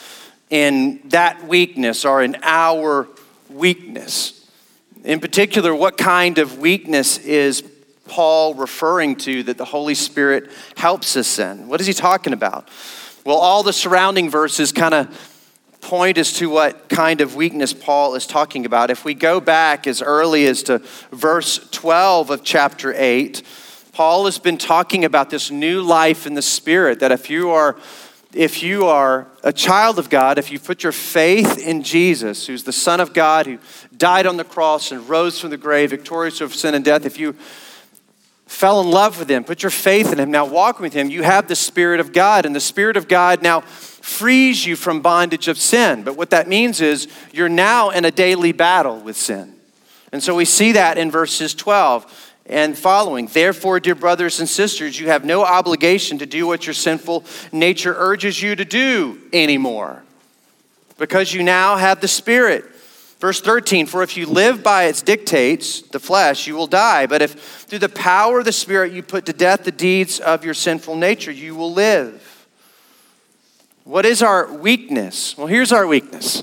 in 0.53 1.01
that 1.07 1.49
weakness 1.49 2.05
or 2.05 2.23
in 2.23 2.37
our 2.43 3.09
weakness. 3.49 4.47
In 5.03 5.19
particular, 5.19 5.75
what 5.75 5.97
kind 5.97 6.37
of 6.37 6.59
weakness 6.59 7.17
is 7.17 7.65
Paul 8.05 8.53
referring 8.53 9.17
to 9.17 9.43
that 9.45 9.57
the 9.57 9.65
Holy 9.65 9.95
Spirit 9.95 10.51
helps 10.77 11.17
us 11.17 11.39
in? 11.39 11.69
What 11.69 11.81
is 11.81 11.87
he 11.87 11.95
talking 11.95 12.35
about? 12.35 12.69
Well, 13.25 13.39
all 13.39 13.63
the 13.63 13.73
surrounding 13.73 14.29
verses 14.29 14.73
kind 14.73 14.93
of 14.93 15.79
point 15.81 16.19
as 16.19 16.35
to 16.35 16.51
what 16.51 16.91
kind 16.91 17.23
of 17.23 17.35
weakness 17.35 17.73
Paul 17.73 18.15
is 18.15 18.27
talking 18.27 18.67
about. 18.67 18.91
If 18.91 19.07
we 19.07 19.15
go 19.15 19.41
back 19.41 19.87
as 19.87 20.03
early 20.03 20.45
as 20.47 20.63
to 20.65 20.81
verse 21.11 21.67
12 21.71 22.29
of 22.29 22.45
chapter 22.45 22.93
8, 22.95 23.43
Paul 23.95 24.27
has 24.27 24.39
been 24.39 24.59
talking 24.59 25.07
about 25.07 25.31
this 25.31 25.51
new 25.51 25.81
life 25.81 26.27
in 26.27 26.35
the 26.35 26.43
Spirit, 26.43 27.01
that 27.01 27.11
if 27.11 27.31
you 27.31 27.49
are 27.51 27.75
if 28.35 28.63
you 28.63 28.87
are 28.87 29.27
a 29.43 29.53
child 29.53 29.99
of 29.99 30.09
God, 30.09 30.39
if 30.39 30.51
you 30.51 30.59
put 30.59 30.83
your 30.83 30.93
faith 30.93 31.59
in 31.59 31.83
Jesus, 31.83 32.47
who's 32.47 32.65
the 32.65 32.73
Son 32.73 33.01
of 33.01 33.13
God, 33.13 33.47
who 33.47 33.59
died 33.97 34.27
on 34.27 34.37
the 34.37 34.45
cross 34.45 34.93
and 34.93 35.09
rose 35.09 35.39
from 35.39 35.51
the 35.51 35.57
grave, 35.57 35.91
victorious 35.91 36.41
over 36.41 36.55
sin 36.55 36.75
and 36.75 36.85
death, 36.85 37.05
if 37.05 37.19
you 37.19 37.35
fell 38.47 38.81
in 38.81 38.91
love 38.91 39.19
with 39.19 39.31
him, 39.31 39.45
put 39.45 39.63
your 39.63 39.71
faith 39.71 40.13
in 40.13 40.19
him, 40.19 40.31
now 40.31 40.45
walk 40.45 40.79
with 40.79 40.93
him, 40.93 41.11
you 41.11 41.23
have 41.23 41.49
the 41.49 41.57
Spirit 41.57 42.01
of 42.01 42.13
God. 42.13 42.47
And 42.47 42.55
the 42.55 42.61
Spirit 42.61 42.97
of 42.97 43.09
God 43.09 43.43
now 43.43 43.61
frees 43.61 44.67
you 44.67 44.77
from 44.77 45.01
bondage 45.01 45.49
of 45.49 45.59
sin. 45.59 46.03
But 46.03 46.17
what 46.17 46.31
that 46.31 46.49
means 46.49 46.81
is 46.81 47.09
you're 47.33 47.49
now 47.49 47.91
in 47.91 48.05
a 48.05 48.11
daily 48.11 48.53
battle 48.53 48.99
with 48.99 49.17
sin. 49.17 49.55
And 50.13 50.23
so 50.23 50.35
we 50.35 50.45
see 50.45 50.73
that 50.73 50.99
in 50.99 51.11
verses 51.11 51.55
12 51.55 52.32
and 52.47 52.77
following. 52.77 53.27
Therefore, 53.27 53.81
dear 53.81 53.95
brothers 53.95 54.41
and 54.41 54.49
sisters, 54.49 54.99
you 54.99 55.09
have 55.09 55.25
no 55.25 55.45
obligation 55.45 56.19
to 56.19 56.27
do 56.27 56.47
what 56.47 56.67
your 56.67 56.75
sinful 56.75 57.25
nature 57.53 57.95
urges 57.97 58.43
you 58.43 58.57
to 58.57 58.65
do 58.65 59.19
anymore 59.33 60.03
because 60.99 61.33
you 61.33 61.43
now 61.43 61.77
have 61.77 62.01
the 62.01 62.09
Spirit. 62.09 62.65
Verse 63.19 63.41
13, 63.41 63.87
for 63.87 64.03
if 64.03 64.17
you 64.17 64.27
live 64.27 64.65
by 64.65 64.85
its 64.85 65.01
dictates, 65.01 65.83
the 65.83 66.01
flesh, 66.01 66.49
you 66.49 66.57
will 66.57 66.67
die. 66.67 67.07
But 67.07 67.23
if 67.23 67.33
through 67.33 67.79
the 67.79 67.89
power 67.89 68.41
of 68.41 68.45
the 68.45 68.53
Spirit 68.53 68.93
you 68.93 69.03
put 69.03 69.27
to 69.27 69.33
death 69.33 69.63
the 69.63 69.71
deeds 69.71 70.19
of 70.19 70.45
your 70.45 70.55
sinful 70.55 70.97
nature, 70.97 71.31
you 71.31 71.55
will 71.55 71.73
live. 71.73 72.47
What 73.85 74.07
is 74.07 74.23
our 74.23 74.53
weakness? 74.53 75.37
Well, 75.37 75.47
here's 75.47 75.73
our 75.73 75.87
weakness. 75.87 76.43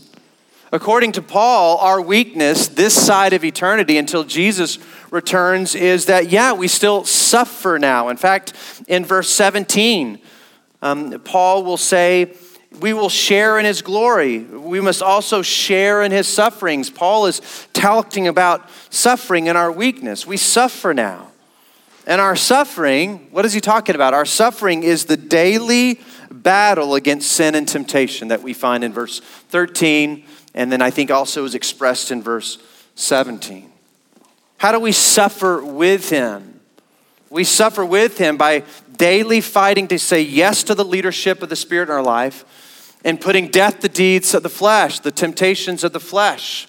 According 0.72 1.14
to 1.14 1.22
Paul, 1.22 1.78
our 1.78 2.00
weakness 2.00 2.68
this 2.68 2.94
side 2.94 3.34
of 3.34 3.44
eternity 3.44 3.98
until 3.98 4.24
Jesus 4.24 4.78
returns 5.10 5.74
is 5.74 6.06
that, 6.06 6.30
yeah, 6.30 6.54
we 6.54 6.68
still 6.68 7.06
suffer 7.06 7.80
now. 7.80 8.10
In 8.10 8.18
fact, 8.18 8.54
in 8.88 9.04
verse 9.04 9.30
17, 9.30 10.20
um, 10.82 11.20
Paul 11.22 11.64
will 11.64 11.78
say, 11.78 12.36
we 12.80 12.94
will 12.94 13.10
share 13.10 13.58
in 13.58 13.66
his 13.66 13.82
glory. 13.82 14.40
We 14.40 14.80
must 14.80 15.02
also 15.02 15.42
share 15.42 16.04
in 16.04 16.12
his 16.12 16.28
sufferings. 16.28 16.92
Paul 16.92 17.26
is 17.26 17.42
talking 17.74 18.28
about 18.28 18.70
suffering 18.92 19.50
and 19.50 19.58
our 19.58 19.72
weakness. 19.72 20.28
We 20.28 20.38
suffer 20.38 20.94
now. 20.94 21.32
And 22.06 22.22
our 22.22 22.36
suffering, 22.36 23.28
what 23.32 23.46
is 23.46 23.54
he 23.54 23.62
talking 23.62 23.96
about? 23.96 24.14
Our 24.14 24.26
suffering 24.26 24.84
is 24.84 25.06
the 25.06 25.18
daily 25.18 26.00
battle 26.32 26.96
against 26.96 27.32
sin 27.32 27.56
and 27.56 27.68
temptation 27.68 28.30
that 28.30 28.42
we 28.42 28.54
find 28.54 28.84
in 28.84 28.94
verse 28.94 29.20
13, 29.20 30.24
and 30.54 30.72
then 30.72 30.82
I 30.82 30.90
think 30.90 31.12
also 31.12 31.46
is 31.46 31.56
expressed 31.56 32.12
in 32.12 32.22
verse 32.22 32.58
17. 32.96 33.72
How 34.58 34.72
do 34.72 34.80
we 34.80 34.92
suffer 34.92 35.64
with 35.64 36.10
him? 36.10 36.60
We 37.30 37.44
suffer 37.44 37.86
with 37.86 38.18
him 38.18 38.38
by 38.38 38.64
daily 38.98 39.42
fighting 39.42 39.88
to 39.88 40.00
say 40.00 40.22
yes 40.22 40.64
to 40.64 40.76
the 40.76 40.84
leadership 40.84 41.42
of 41.42 41.50
the 41.50 41.56
Spirit 41.56 41.90
in 41.90 41.96
our 41.96 42.04
life 42.04 42.98
and 43.06 43.22
putting 43.22 43.48
death 43.48 43.80
to 43.80 43.90
deeds 43.90 44.34
of 44.34 44.44
the 44.44 44.50
flesh, 44.50 45.00
the 45.00 45.12
temptations 45.12 45.84
of 45.84 45.94
the 45.94 46.00
flesh. 46.00 46.68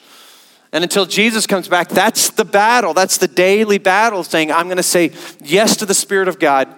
And 0.72 0.84
until 0.84 1.04
Jesus 1.04 1.46
comes 1.46 1.66
back, 1.66 1.88
that's 1.88 2.30
the 2.30 2.44
battle. 2.44 2.94
That's 2.94 3.18
the 3.18 3.26
daily 3.26 3.78
battle, 3.78 4.22
saying, 4.22 4.52
I'm 4.52 4.66
going 4.66 4.76
to 4.76 4.82
say 4.82 5.10
yes 5.42 5.76
to 5.78 5.86
the 5.86 5.94
Spirit 5.94 6.28
of 6.28 6.38
God, 6.38 6.68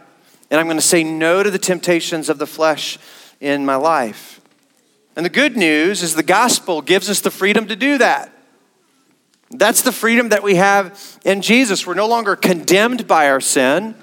and 0.50 0.59
I'm 0.59 0.66
going 0.66 0.78
to 0.78 0.82
say 0.82 1.04
no 1.04 1.42
to 1.42 1.50
the 1.50 1.59
temptations 1.59 2.30
of 2.30 2.38
the 2.38 2.47
flesh 2.47 2.99
in 3.40 3.66
my 3.66 3.76
life. 3.76 4.40
And 5.14 5.26
the 5.26 5.31
good 5.31 5.57
news 5.57 6.02
is 6.02 6.14
the 6.14 6.23
gospel 6.23 6.81
gives 6.81 7.11
us 7.11 7.21
the 7.21 7.31
freedom 7.31 7.69
to 7.69 7.76
do 7.76 7.99
that. 7.99 8.33
That's 9.50 9.83
the 9.83 9.92
freedom 9.92 10.31
that 10.31 10.42
we 10.42 10.54
have 10.54 11.19
in 11.25 11.42
Jesus. 11.42 11.87
We're 11.87 11.95
no 11.95 12.09
longer 12.09 12.37
condemned 12.37 13.07
by 13.07 13.28
our 13.28 13.40
sin 13.40 13.95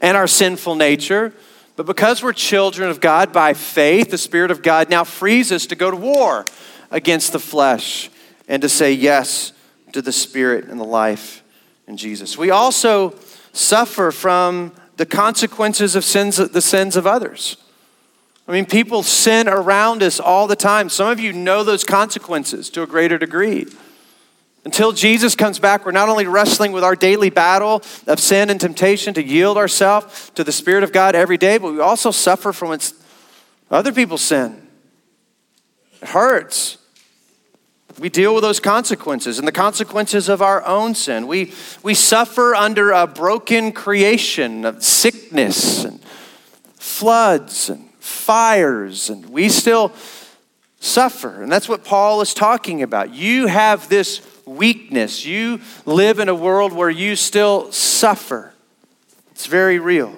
and 0.00 0.16
our 0.16 0.28
sinful 0.28 0.76
nature, 0.76 1.32
but 1.74 1.86
because 1.86 2.22
we're 2.22 2.32
children 2.32 2.88
of 2.90 3.00
God 3.00 3.32
by 3.32 3.54
faith, 3.54 4.10
the 4.10 4.18
Spirit 4.18 4.50
of 4.50 4.62
God 4.62 4.90
now 4.90 5.04
frees 5.04 5.50
us 5.50 5.66
to 5.66 5.74
go 5.74 5.90
to 5.90 5.96
war 5.96 6.44
against 6.90 7.32
the 7.32 7.38
flesh 7.38 8.10
and 8.46 8.62
to 8.62 8.68
say 8.68 8.92
yes 8.92 9.52
to 9.92 10.02
the 10.02 10.12
Spirit 10.12 10.66
and 10.66 10.78
the 10.78 10.84
life 10.84 11.42
in 11.86 11.96
Jesus. 11.96 12.38
We 12.38 12.50
also 12.50 13.14
suffer 13.52 14.12
from 14.12 14.72
the 14.96 15.06
consequences 15.06 15.96
of 15.96 16.04
sins, 16.04 16.36
the 16.36 16.60
sins 16.60 16.96
of 16.96 17.06
others. 17.06 17.56
I 18.46 18.52
mean, 18.52 18.66
people 18.66 19.02
sin 19.02 19.48
around 19.48 20.02
us 20.02 20.18
all 20.18 20.46
the 20.46 20.56
time. 20.56 20.88
Some 20.88 21.08
of 21.08 21.20
you 21.20 21.32
know 21.32 21.62
those 21.62 21.84
consequences 21.84 22.70
to 22.70 22.82
a 22.82 22.86
greater 22.86 23.18
degree. 23.18 23.66
Until 24.64 24.92
Jesus 24.92 25.34
comes 25.34 25.58
back, 25.58 25.84
we're 25.84 25.92
not 25.92 26.08
only 26.08 26.26
wrestling 26.26 26.72
with 26.72 26.84
our 26.84 26.94
daily 26.94 27.30
battle 27.30 27.82
of 28.06 28.20
sin 28.20 28.48
and 28.48 28.60
temptation 28.60 29.14
to 29.14 29.22
yield 29.24 29.56
ourselves 29.56 30.30
to 30.34 30.44
the 30.44 30.52
Spirit 30.52 30.84
of 30.84 30.92
God 30.92 31.14
every 31.14 31.36
day, 31.36 31.58
but 31.58 31.72
we 31.72 31.80
also 31.80 32.10
suffer 32.10 32.52
from 32.52 32.78
other 33.70 33.92
people's 33.92 34.22
sin. 34.22 34.68
It 36.00 36.08
hurts. 36.08 36.78
We 37.98 38.08
deal 38.08 38.34
with 38.34 38.42
those 38.42 38.60
consequences 38.60 39.38
and 39.38 39.46
the 39.46 39.52
consequences 39.52 40.28
of 40.28 40.42
our 40.42 40.64
own 40.66 40.94
sin. 40.94 41.26
We, 41.26 41.52
we 41.82 41.94
suffer 41.94 42.54
under 42.54 42.90
a 42.90 43.06
broken 43.06 43.72
creation 43.72 44.64
of 44.64 44.82
sickness 44.82 45.84
and 45.84 46.00
floods 46.74 47.68
and 47.68 47.88
fires, 48.02 49.08
and 49.10 49.30
we 49.30 49.48
still 49.48 49.92
suffer. 50.80 51.40
And 51.40 51.50
that's 51.50 51.68
what 51.68 51.84
Paul 51.84 52.20
is 52.20 52.34
talking 52.34 52.82
about. 52.82 53.14
You 53.14 53.46
have 53.46 53.88
this 53.88 54.20
weakness. 54.44 55.24
You 55.24 55.60
live 55.86 56.18
in 56.18 56.28
a 56.28 56.34
world 56.34 56.72
where 56.72 56.90
you 56.90 57.14
still 57.14 57.70
suffer. 57.70 58.52
It's 59.30 59.46
very 59.46 59.78
real. 59.78 60.16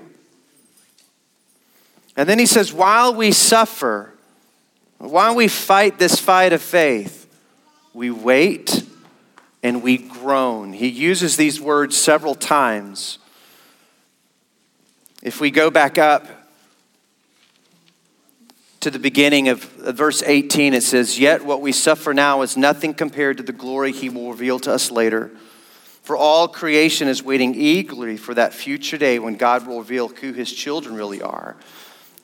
And 2.16 2.26
then 2.26 2.38
he 2.38 2.46
says, 2.46 2.72
while 2.72 3.14
we 3.14 3.32
suffer, 3.32 4.14
while 4.96 5.34
we 5.34 5.46
fight 5.46 5.98
this 5.98 6.18
fight 6.18 6.54
of 6.54 6.62
faith, 6.62 7.28
we 7.92 8.10
wait 8.10 8.82
and 9.62 9.82
we 9.82 9.98
groan. 9.98 10.72
He 10.72 10.88
uses 10.88 11.36
these 11.36 11.60
words 11.60 11.98
several 11.98 12.34
times. 12.34 13.18
If 15.22 15.38
we 15.38 15.50
go 15.50 15.70
back 15.70 15.98
up 15.98 16.43
to 18.84 18.90
the 18.90 18.98
beginning 18.98 19.48
of 19.48 19.80
uh, 19.80 19.92
verse 19.92 20.22
18, 20.22 20.74
it 20.74 20.82
says, 20.82 21.18
Yet 21.18 21.42
what 21.42 21.62
we 21.62 21.72
suffer 21.72 22.12
now 22.12 22.42
is 22.42 22.54
nothing 22.54 22.92
compared 22.92 23.38
to 23.38 23.42
the 23.42 23.50
glory 23.50 23.92
he 23.92 24.10
will 24.10 24.30
reveal 24.30 24.58
to 24.58 24.70
us 24.70 24.90
later. 24.90 25.30
For 26.02 26.18
all 26.18 26.48
creation 26.48 27.08
is 27.08 27.22
waiting 27.22 27.54
eagerly 27.54 28.18
for 28.18 28.34
that 28.34 28.52
future 28.52 28.98
day 28.98 29.18
when 29.18 29.36
God 29.36 29.66
will 29.66 29.78
reveal 29.78 30.08
who 30.08 30.34
his 30.34 30.52
children 30.52 30.94
really 30.96 31.22
are. 31.22 31.56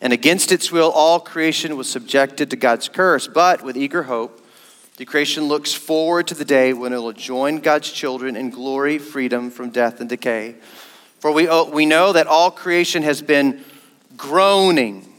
And 0.03 0.13
against 0.13 0.53
its 0.53 0.71
will, 0.71 0.91
all 0.91 1.19
creation 1.19 1.79
was 1.79 1.89
subjected 1.89 2.51
to 2.51 2.57
God's 2.57 2.91
curse. 2.91 3.27
But 3.27 3.63
with 3.63 3.79
eager 3.79 4.03
hope, 4.03 4.47
the 4.99 5.07
creation 5.07 5.45
looks 5.45 5.73
forward 5.73 6.27
to 6.27 6.35
the 6.35 6.45
day 6.45 6.75
when 6.75 6.93
it 6.93 6.99
will 6.99 7.15
join 7.15 7.61
God's 7.61 7.91
children 7.91 8.37
in 8.37 8.51
glory, 8.51 8.99
freedom 8.99 9.51
from 9.51 9.71
death 9.71 9.99
and 10.01 10.11
decay. 10.11 10.57
For 11.21 11.33
we, 11.33 11.49
oh, 11.49 11.71
we 11.71 11.87
know 11.87 12.13
that 12.13 12.27
all 12.27 12.51
creation 12.51 13.03
has 13.03 13.23
been 13.23 13.65
groaning 14.19 15.10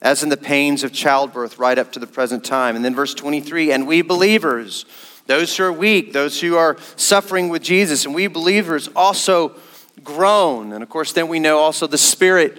as 0.00 0.22
in 0.22 0.28
the 0.28 0.36
pains 0.36 0.84
of 0.84 0.92
childbirth 0.92 1.58
right 1.58 1.78
up 1.78 1.92
to 1.92 1.98
the 1.98 2.06
present 2.06 2.44
time. 2.44 2.76
And 2.76 2.84
then 2.84 2.94
verse 2.94 3.14
23 3.14 3.72
and 3.72 3.86
we 3.86 4.02
believers, 4.02 4.84
those 5.26 5.56
who 5.56 5.64
are 5.64 5.72
weak, 5.72 6.12
those 6.12 6.40
who 6.40 6.56
are 6.56 6.76
suffering 6.96 7.48
with 7.48 7.62
Jesus, 7.62 8.04
and 8.04 8.14
we 8.14 8.26
believers 8.28 8.88
also 8.94 9.54
groan. 10.02 10.72
And 10.72 10.82
of 10.82 10.88
course, 10.88 11.12
then 11.12 11.28
we 11.28 11.38
know 11.38 11.58
also 11.58 11.86
the 11.86 11.98
Spirit 11.98 12.58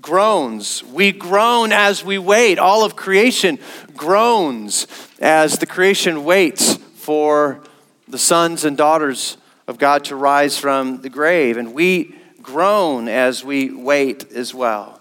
groans. 0.00 0.84
We 0.84 1.12
groan 1.12 1.72
as 1.72 2.04
we 2.04 2.18
wait. 2.18 2.58
All 2.58 2.84
of 2.84 2.94
creation 2.94 3.58
groans 3.96 4.86
as 5.20 5.58
the 5.58 5.66
creation 5.66 6.24
waits 6.24 6.76
for 6.76 7.62
the 8.06 8.18
sons 8.18 8.64
and 8.64 8.76
daughters 8.76 9.38
of 9.66 9.78
God 9.78 10.04
to 10.04 10.16
rise 10.16 10.58
from 10.58 11.00
the 11.00 11.08
grave. 11.08 11.56
And 11.56 11.72
we 11.72 12.14
groan 12.42 13.08
as 13.08 13.42
we 13.42 13.72
wait 13.72 14.30
as 14.32 14.54
well. 14.54 14.93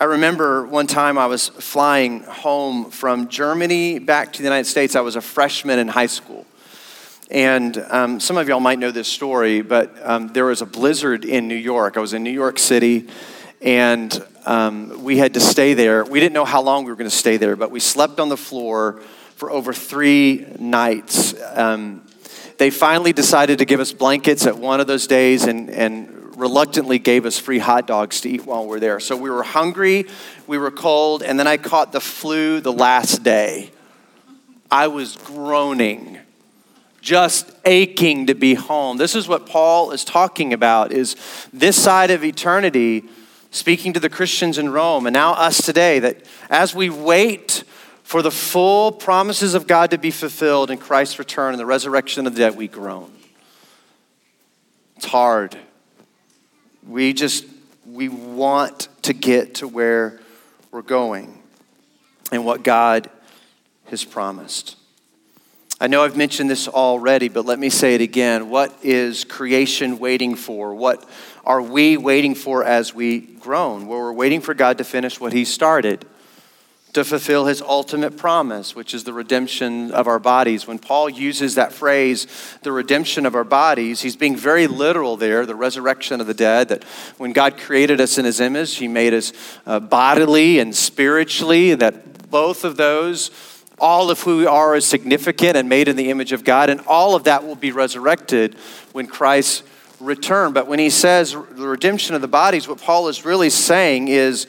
I 0.00 0.04
remember 0.04 0.64
one 0.64 0.86
time 0.86 1.18
I 1.18 1.26
was 1.26 1.48
flying 1.48 2.22
home 2.22 2.92
from 2.92 3.26
Germany 3.26 3.98
back 3.98 4.32
to 4.32 4.38
the 4.38 4.44
United 4.44 4.66
States. 4.66 4.94
I 4.94 5.00
was 5.00 5.16
a 5.16 5.20
freshman 5.20 5.80
in 5.80 5.88
high 5.88 6.06
school. 6.06 6.46
And 7.32 7.76
um, 7.90 8.20
some 8.20 8.36
of 8.36 8.48
y'all 8.48 8.60
might 8.60 8.78
know 8.78 8.92
this 8.92 9.08
story, 9.08 9.60
but 9.60 9.92
um, 10.04 10.28
there 10.28 10.44
was 10.44 10.62
a 10.62 10.66
blizzard 10.66 11.24
in 11.24 11.48
New 11.48 11.56
York. 11.56 11.96
I 11.96 12.00
was 12.00 12.14
in 12.14 12.22
New 12.22 12.30
York 12.30 12.60
City, 12.60 13.08
and 13.60 14.24
um, 14.46 15.02
we 15.02 15.18
had 15.18 15.34
to 15.34 15.40
stay 15.40 15.74
there. 15.74 16.04
We 16.04 16.20
didn't 16.20 16.34
know 16.34 16.44
how 16.44 16.62
long 16.62 16.84
we 16.84 16.92
were 16.92 16.96
going 16.96 17.10
to 17.10 17.16
stay 17.16 17.36
there, 17.36 17.56
but 17.56 17.72
we 17.72 17.80
slept 17.80 18.20
on 18.20 18.28
the 18.28 18.36
floor 18.36 19.00
for 19.34 19.50
over 19.50 19.72
three 19.72 20.46
nights. 20.60 21.34
Um, 21.56 22.06
they 22.58 22.70
finally 22.70 23.12
decided 23.12 23.58
to 23.58 23.64
give 23.64 23.80
us 23.80 23.92
blankets 23.92 24.46
at 24.46 24.56
one 24.56 24.78
of 24.78 24.86
those 24.86 25.08
days, 25.08 25.42
and, 25.42 25.68
and 25.70 26.17
reluctantly 26.38 26.98
gave 26.98 27.26
us 27.26 27.38
free 27.38 27.58
hot 27.58 27.86
dogs 27.86 28.20
to 28.22 28.28
eat 28.30 28.46
while 28.46 28.66
we 28.66 28.76
are 28.76 28.80
there. 28.80 29.00
So 29.00 29.16
we 29.16 29.28
were 29.28 29.42
hungry, 29.42 30.06
we 30.46 30.56
were 30.56 30.70
cold, 30.70 31.22
and 31.22 31.38
then 31.38 31.46
I 31.46 31.56
caught 31.56 31.92
the 31.92 32.00
flu 32.00 32.60
the 32.60 32.72
last 32.72 33.22
day. 33.22 33.72
I 34.70 34.86
was 34.86 35.16
groaning, 35.16 36.18
just 37.00 37.50
aching 37.64 38.26
to 38.26 38.34
be 38.34 38.54
home. 38.54 38.98
This 38.98 39.14
is 39.14 39.26
what 39.26 39.46
Paul 39.46 39.90
is 39.90 40.04
talking 40.04 40.52
about 40.52 40.92
is 40.92 41.16
this 41.52 41.82
side 41.82 42.10
of 42.10 42.22
eternity 42.22 43.04
speaking 43.50 43.94
to 43.94 44.00
the 44.00 44.10
Christians 44.10 44.58
in 44.58 44.70
Rome 44.70 45.06
and 45.06 45.14
now 45.14 45.32
us 45.32 45.64
today 45.64 45.98
that 46.00 46.18
as 46.50 46.74
we 46.74 46.90
wait 46.90 47.64
for 48.02 48.22
the 48.22 48.30
full 48.30 48.92
promises 48.92 49.54
of 49.54 49.66
God 49.66 49.90
to 49.90 49.98
be 49.98 50.10
fulfilled 50.10 50.70
in 50.70 50.78
Christ's 50.78 51.18
return 51.18 51.52
and 51.54 51.60
the 51.60 51.66
resurrection 51.66 52.26
of 52.26 52.34
the 52.34 52.40
dead, 52.40 52.56
we 52.56 52.68
groan. 52.68 53.10
It's 54.96 55.06
hard. 55.06 55.56
We 56.88 57.12
just, 57.12 57.44
we 57.84 58.08
want 58.08 58.88
to 59.02 59.12
get 59.12 59.56
to 59.56 59.68
where 59.68 60.20
we're 60.70 60.80
going 60.80 61.42
and 62.32 62.46
what 62.46 62.62
God 62.62 63.10
has 63.90 64.04
promised. 64.04 64.76
I 65.78 65.86
know 65.86 66.02
I've 66.02 66.16
mentioned 66.16 66.48
this 66.48 66.66
already, 66.66 67.28
but 67.28 67.44
let 67.44 67.58
me 67.58 67.68
say 67.68 67.94
it 67.94 68.00
again. 68.00 68.48
What 68.48 68.74
is 68.82 69.24
creation 69.24 69.98
waiting 69.98 70.34
for? 70.34 70.74
What 70.74 71.06
are 71.44 71.60
we 71.60 71.98
waiting 71.98 72.34
for 72.34 72.64
as 72.64 72.94
we 72.94 73.20
groan? 73.20 73.86
Well, 73.86 73.98
we're 73.98 74.12
waiting 74.14 74.40
for 74.40 74.54
God 74.54 74.78
to 74.78 74.84
finish 74.84 75.20
what 75.20 75.34
He 75.34 75.44
started, 75.44 76.06
to 76.92 77.04
fulfill 77.04 77.46
His 77.46 77.60
ultimate 77.60 78.16
promise, 78.16 78.74
which 78.74 78.94
is 78.94 79.04
the 79.04 79.12
redemption 79.12 79.90
of 79.92 80.06
our 80.06 80.18
bodies. 80.18 80.66
When 80.66 80.78
Paul 80.78 81.08
uses 81.08 81.54
that 81.54 81.72
phrase, 81.72 82.26
the 82.62 82.72
redemption 82.72 83.26
of 83.26 83.34
our 83.34 83.44
bodies, 83.44 84.00
he's 84.00 84.16
being 84.16 84.36
very 84.36 84.66
literal 84.66 85.16
there, 85.16 85.44
the 85.46 85.54
resurrection 85.54 86.20
of 86.20 86.26
the 86.26 86.34
dead, 86.34 86.68
that 86.68 86.84
when 87.18 87.32
God 87.32 87.58
created 87.58 88.00
us 88.00 88.18
in 88.18 88.24
His 88.24 88.40
image, 88.40 88.76
He 88.76 88.88
made 88.88 89.14
us 89.14 89.32
uh, 89.66 89.80
bodily 89.80 90.58
and 90.58 90.74
spiritually, 90.74 91.74
that 91.74 92.30
both 92.30 92.64
of 92.64 92.76
those 92.76 93.30
all 93.80 94.10
of 94.10 94.20
who 94.22 94.38
we 94.38 94.46
are 94.46 94.74
is 94.74 94.84
significant 94.84 95.56
and 95.56 95.68
made 95.68 95.88
in 95.88 95.96
the 95.96 96.10
image 96.10 96.32
of 96.32 96.44
God, 96.44 96.70
and 96.70 96.80
all 96.86 97.14
of 97.14 97.24
that 97.24 97.44
will 97.44 97.54
be 97.54 97.70
resurrected 97.70 98.56
when 98.92 99.06
Christ 99.06 99.62
returns. 100.00 100.54
But 100.54 100.66
when 100.66 100.78
he 100.78 100.90
says 100.90 101.32
the 101.32 101.68
redemption 101.68 102.14
of 102.14 102.20
the 102.20 102.28
bodies, 102.28 102.68
what 102.68 102.80
Paul 102.80 103.08
is 103.08 103.24
really 103.24 103.50
saying 103.50 104.08
is 104.08 104.46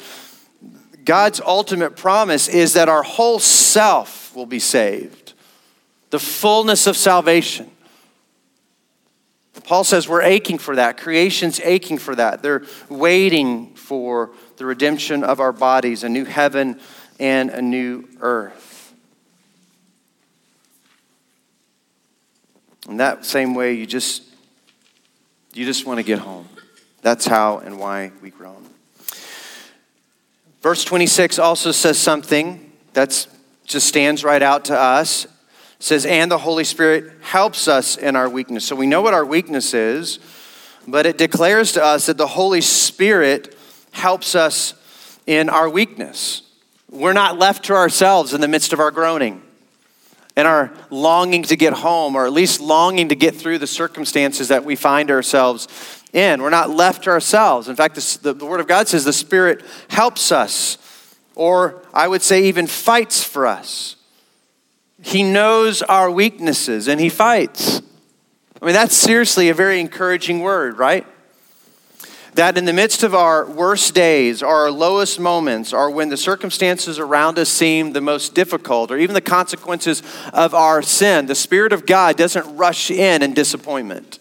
God's 1.09 1.41
ultimate 1.41 1.95
promise 1.95 2.47
is 2.47 2.73
that 2.73 2.87
our 2.87 3.01
whole 3.01 3.39
self 3.39 4.35
will 4.35 4.45
be 4.45 4.59
saved, 4.59 5.33
the 6.11 6.19
fullness 6.19 6.85
of 6.85 6.95
salvation. 6.95 7.71
Paul 9.63 9.83
says 9.83 10.07
we're 10.07 10.21
aching 10.21 10.59
for 10.59 10.75
that. 10.75 10.97
Creation's 10.97 11.59
aching 11.61 11.97
for 11.97 12.13
that. 12.13 12.43
They're 12.43 12.61
waiting 12.89 13.73
for 13.73 14.29
the 14.57 14.65
redemption 14.65 15.23
of 15.23 15.39
our 15.39 15.51
bodies, 15.51 16.03
a 16.03 16.09
new 16.09 16.25
heaven 16.25 16.79
and 17.19 17.49
a 17.49 17.61
new 17.63 18.07
earth. 18.19 18.93
In 22.87 22.97
that 22.97 23.25
same 23.25 23.55
way, 23.55 23.73
you 23.73 23.87
just 23.87 24.21
you 25.55 25.65
just 25.65 25.87
want 25.87 25.97
to 25.97 26.03
get 26.03 26.19
home. 26.19 26.47
That's 27.01 27.25
how 27.25 27.57
and 27.57 27.79
why 27.79 28.11
we 28.21 28.29
groan. 28.29 28.68
Verse 30.61 30.83
26 30.83 31.39
also 31.39 31.71
says 31.71 31.97
something 31.97 32.71
that 32.93 33.27
just 33.65 33.87
stands 33.87 34.23
right 34.23 34.41
out 34.41 34.65
to 34.65 34.77
us. 34.77 35.25
It 35.25 35.31
says, 35.79 36.05
and 36.05 36.29
the 36.29 36.39
Holy 36.39 36.65
Spirit 36.65 37.13
helps 37.21 37.67
us 37.67 37.95
in 37.95 38.15
our 38.15 38.29
weakness. 38.29 38.65
So 38.65 38.75
we 38.75 38.85
know 38.85 39.01
what 39.01 39.13
our 39.13 39.25
weakness 39.25 39.73
is, 39.73 40.19
but 40.85 41.05
it 41.05 41.17
declares 41.17 41.71
to 41.73 41.83
us 41.83 42.07
that 42.07 42.17
the 42.17 42.27
Holy 42.27 42.61
Spirit 42.61 43.57
helps 43.91 44.35
us 44.35 44.73
in 45.25 45.47
our 45.47 45.69
weakness. 45.69 46.41
We're 46.91 47.13
not 47.13 47.37
left 47.37 47.65
to 47.65 47.73
ourselves 47.73 48.33
in 48.33 48.41
the 48.41 48.47
midst 48.47 48.73
of 48.73 48.79
our 48.79 48.91
groaning 48.91 49.43
and 50.35 50.47
our 50.47 50.73
longing 50.89 51.43
to 51.43 51.55
get 51.55 51.73
home, 51.73 52.15
or 52.15 52.25
at 52.25 52.33
least 52.33 52.59
longing 52.59 53.09
to 53.09 53.15
get 53.15 53.35
through 53.35 53.59
the 53.59 53.67
circumstances 53.67 54.47
that 54.47 54.65
we 54.65 54.75
find 54.75 55.11
ourselves 55.11 55.67
in. 56.13 56.41
We're 56.41 56.49
not 56.49 56.69
left 56.69 57.03
to 57.03 57.09
ourselves. 57.09 57.67
In 57.67 57.75
fact, 57.75 57.95
the, 57.95 58.33
the 58.33 58.45
Word 58.45 58.59
of 58.59 58.67
God 58.67 58.87
says 58.87 59.05
the 59.05 59.13
Spirit 59.13 59.63
helps 59.89 60.31
us, 60.31 60.77
or 61.35 61.83
I 61.93 62.07
would 62.07 62.21
say, 62.21 62.45
even 62.45 62.67
fights 62.67 63.23
for 63.23 63.45
us. 63.45 63.95
He 65.01 65.23
knows 65.23 65.81
our 65.81 66.11
weaknesses 66.11 66.87
and 66.87 66.99
He 66.99 67.09
fights. 67.09 67.81
I 68.61 68.65
mean, 68.65 68.73
that's 68.73 68.95
seriously 68.95 69.49
a 69.49 69.53
very 69.53 69.79
encouraging 69.79 70.41
word, 70.41 70.77
right? 70.77 71.05
that 72.39 72.57
in 72.57 72.63
the 72.63 72.73
midst 72.73 73.03
of 73.03 73.13
our 73.13 73.45
worst 73.45 73.93
days, 73.93 74.41
our 74.41 74.71
lowest 74.71 75.19
moments, 75.19 75.73
or 75.73 75.89
when 75.89 76.07
the 76.07 76.15
circumstances 76.15 76.97
around 76.99 77.37
us 77.37 77.49
seem 77.49 77.91
the 77.91 77.99
most 77.99 78.33
difficult, 78.33 78.91
or 78.91 78.97
even 78.97 79.13
the 79.13 79.19
consequences 79.19 80.01
of 80.31 80.53
our 80.53 80.81
sin, 80.81 81.25
the 81.25 81.35
Spirit 81.35 81.73
of 81.73 81.85
God 81.85 82.15
doesn't 82.15 82.55
rush 82.55 82.91
in 82.91 83.23
in 83.23 83.33
disappointment. 83.33 84.19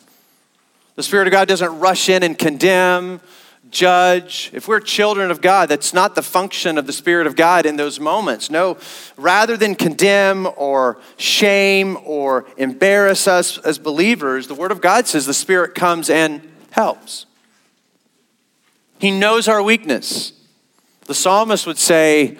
The 0.98 1.04
Spirit 1.04 1.28
of 1.28 1.30
God 1.30 1.46
doesn't 1.46 1.78
rush 1.78 2.08
in 2.08 2.24
and 2.24 2.36
condemn, 2.36 3.20
judge. 3.70 4.50
If 4.52 4.66
we're 4.66 4.80
children 4.80 5.30
of 5.30 5.40
God, 5.40 5.68
that's 5.68 5.94
not 5.94 6.16
the 6.16 6.22
function 6.22 6.76
of 6.76 6.88
the 6.88 6.92
Spirit 6.92 7.28
of 7.28 7.36
God 7.36 7.66
in 7.66 7.76
those 7.76 8.00
moments. 8.00 8.50
No, 8.50 8.78
rather 9.16 9.56
than 9.56 9.76
condemn 9.76 10.48
or 10.56 10.98
shame 11.16 11.98
or 12.02 12.46
embarrass 12.56 13.28
us 13.28 13.58
as 13.58 13.78
believers, 13.78 14.48
the 14.48 14.56
Word 14.56 14.72
of 14.72 14.80
God 14.80 15.06
says 15.06 15.24
the 15.24 15.32
Spirit 15.32 15.76
comes 15.76 16.10
and 16.10 16.42
helps. 16.72 17.26
He 18.98 19.12
knows 19.12 19.46
our 19.46 19.62
weakness. 19.62 20.32
The 21.04 21.14
psalmist 21.14 21.64
would 21.64 21.78
say, 21.78 22.38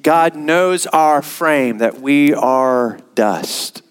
God 0.00 0.36
knows 0.36 0.86
our 0.86 1.22
frame, 1.22 1.78
that 1.78 2.00
we 2.00 2.32
are 2.34 3.00
dust. 3.16 3.82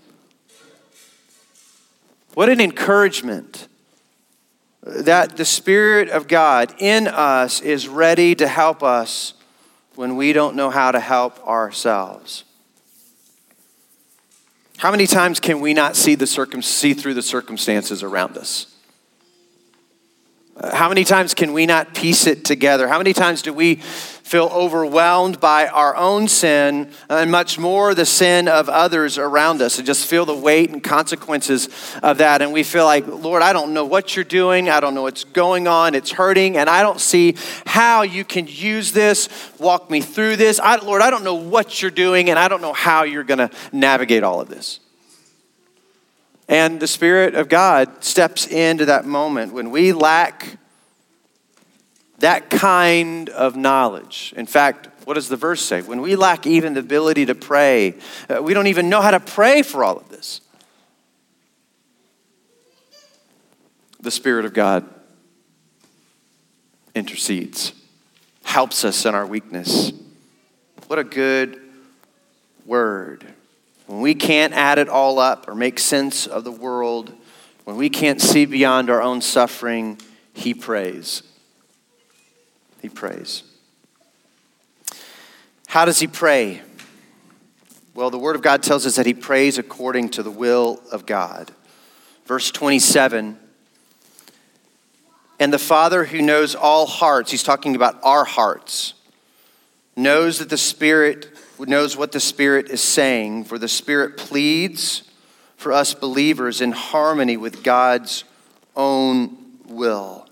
What 2.38 2.50
an 2.50 2.62
encouragement 2.62 3.67
that 4.84 5.38
the 5.38 5.43
Spirit 5.43 6.10
of 6.10 6.28
God 6.28 6.71
in 6.78 7.08
us 7.08 7.62
is 7.62 7.88
ready 7.88 8.36
to 8.36 8.47
help 8.47 8.84
us 8.84 9.34
when 9.95 10.15
we 10.17 10.34
don't 10.34 10.56
know 10.56 10.69
how 10.69 10.91
to 10.91 11.00
help 11.00 11.43
ourselves. 11.47 12.43
How 14.78 14.91
many 14.91 15.08
times 15.08 15.39
can 15.39 15.62
we 15.62 15.73
not 15.73 15.95
see, 15.95 16.13
the 16.13 16.28
circum- 16.28 16.62
see 16.62 16.93
through 16.93 17.15
the 17.15 17.23
circumstances 17.23 18.04
around 18.04 18.38
us? 18.38 18.67
Uh, 20.56 20.76
how 20.76 20.89
many 20.89 21.06
times 21.06 21.34
can 21.34 21.54
we 21.54 21.65
not 21.65 21.95
piece 21.95 22.28
it 22.28 22.45
together? 22.45 22.88
How 22.88 23.00
many 23.00 23.13
times 23.13 23.41
do 23.41 23.52
we 23.52 23.82
feel 24.28 24.50
overwhelmed 24.54 25.40
by 25.40 25.68
our 25.68 25.96
own 25.96 26.28
sin 26.28 26.92
and 27.10 27.32
much 27.32 27.58
more 27.58 27.96
the 27.96 28.06
sin 28.06 28.48
of 28.48 28.68
others 28.68 29.18
around 29.18 29.62
us 29.62 29.78
and 29.78 29.86
just 29.86 30.06
feel 30.06 30.26
the 30.26 30.36
weight 30.36 30.70
and 30.70 30.84
consequences 30.84 31.70
of 32.04 32.18
that? 32.18 32.42
And 32.42 32.52
we 32.52 32.63
feel 32.63 32.84
like, 32.86 33.08
Lord, 33.08 33.42
I 33.42 33.54
don't 33.54 33.74
know 33.74 33.86
what 33.86 34.16
you're 34.16 34.26
doing. 34.26 34.70
I 34.70 34.80
don't 34.82 34.94
know 34.94 35.04
what's 35.04 35.24
going 35.24 35.68
on. 35.68 35.96
It's 35.96 36.12
hurting. 36.12 36.58
And 36.58 36.70
I 36.70 36.82
don't 36.82 37.00
see 37.00 37.36
how 37.66 38.02
you 38.02 38.26
can 38.26 38.48
use 38.48 38.92
this, 38.92 39.30
walk 39.60 39.90
me 39.90 40.02
through 40.02 40.36
this. 40.36 40.60
I, 40.60 40.76
Lord, 40.76 41.02
I 41.02 41.10
don't 41.10 41.24
know 41.24 41.36
what 41.36 41.82
you're 41.82 41.90
doing 41.90 42.30
and 42.30 42.38
I 42.38 42.50
don't 42.50 42.62
know 42.62 42.74
how 42.74 43.04
you're 43.04 43.24
going 43.24 43.38
to 43.38 43.50
navigate 43.72 44.24
all 44.24 44.42
of 44.42 44.50
this. 44.50 44.82
And 46.50 46.80
the 46.80 46.88
Spirit 46.88 47.36
of 47.36 47.50
God 47.50 48.04
steps 48.04 48.48
into 48.48 48.86
that 48.86 49.06
moment 49.06 49.54
when 49.54 49.72
we 49.72 49.92
lack 49.94 50.58
that 52.20 52.50
kind 52.50 53.30
of 53.30 53.56
knowledge. 53.56 54.34
In 54.36 54.46
fact, 54.46 54.90
what 55.06 55.14
does 55.14 55.30
the 55.30 55.38
verse 55.38 55.62
say? 55.62 55.82
When 55.82 56.02
we 56.02 56.16
lack 56.16 56.48
even 56.48 56.74
the 56.74 56.80
ability 56.80 57.28
to 57.28 57.36
pray, 57.36 57.96
uh, 58.30 58.42
we 58.42 58.54
don't 58.54 58.68
even 58.68 58.90
know 58.90 59.02
how 59.02 59.12
to 59.12 59.20
pray 59.20 59.62
for 59.62 59.84
all 59.84 59.98
of 59.98 60.10
this. 60.10 60.42
The 64.02 64.12
Spirit 64.12 64.46
of 64.46 64.54
God 64.54 64.86
intercedes, 66.96 67.74
helps 68.44 68.84
us 68.84 69.06
in 69.06 69.14
our 69.14 69.26
weakness. 69.26 69.92
What 70.88 71.00
a 71.00 71.04
good 71.04 71.62
word. 72.66 73.26
When 73.86 74.02
we 74.02 74.16
can't 74.16 74.54
add 74.54 74.80
it 74.80 74.90
all 74.90 75.20
up 75.20 75.48
or 75.48 75.56
make 75.56 75.80
sense 75.80 76.28
of 76.28 76.44
the 76.44 76.52
world, 76.52 77.14
when 77.64 77.78
we 77.78 77.90
can't 77.90 78.22
see 78.22 78.46
beyond 78.46 78.90
our 78.90 79.02
own 79.02 79.22
suffering, 79.22 80.00
He 80.34 80.54
prays. 80.54 81.24
He 82.82 82.90
prays. 82.90 83.44
How 85.68 85.86
does 85.86 86.00
He 86.00 86.08
pray? 86.08 86.62
Well, 87.94 88.10
the 88.10 88.20
Word 88.20 88.36
of 88.36 88.42
God 88.42 88.63
tells 88.63 88.86
us 88.86 88.96
that 88.96 89.06
He 89.06 89.13
prays 89.13 89.58
according 89.58 90.10
to 90.10 90.24
the 90.24 90.32
will 90.32 90.82
of 90.92 91.06
God. 91.06 91.52
Verse 92.26 92.52
27 92.52 93.38
And 95.40 95.54
the 95.54 95.60
Father 95.60 96.06
who 96.06 96.22
knows 96.22 96.56
all 96.56 96.86
hearts, 96.86 97.32
He's 97.32 97.44
talking 97.44 97.76
about 97.76 98.00
our 98.04 98.24
hearts, 98.24 98.94
knows 99.96 100.40
that 100.40 100.50
the 100.50 100.58
Spirit 100.58 101.30
knows 101.60 101.98
what 101.98 102.12
the 102.12 102.20
Spirit 102.20 102.70
is 102.70 102.82
saying, 102.82 103.46
for 103.46 103.58
the 103.58 103.68
Spirit 103.68 104.18
pleads 104.18 105.04
for 105.56 105.74
us 105.74 105.96
believers 105.96 106.62
in 106.62 106.72
harmony 106.72 107.36
with 107.36 107.63
God's 107.63 108.24
own 108.76 109.36
will. 109.66 110.27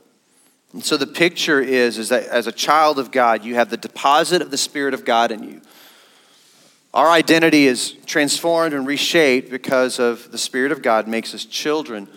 And 0.75 0.83
so 0.83 0.97
the 0.97 1.07
picture 1.07 1.61
is, 1.61 1.97
is 1.97 2.09
that 2.09 2.25
as 2.25 2.47
a 2.47 2.51
child 2.51 2.99
of 2.99 3.09
God, 3.09 3.45
you 3.45 3.55
have 3.55 3.69
the 3.69 3.77
deposit 3.77 4.41
of 4.41 4.51
the 4.51 4.57
Spirit 4.57 4.93
of 4.93 5.05
God 5.05 5.31
in 5.31 5.41
you. 5.41 5.61
Our 6.93 7.09
identity 7.09 7.65
is 7.65 7.93
transformed 8.05 8.73
and 8.73 8.85
reshaped 8.85 9.49
because 9.49 9.99
of 9.99 10.33
the 10.33 10.37
Spirit 10.37 10.73
of 10.73 10.81
God 10.81 11.07
makes 11.07 11.33
us 11.33 11.45
children 11.45 12.09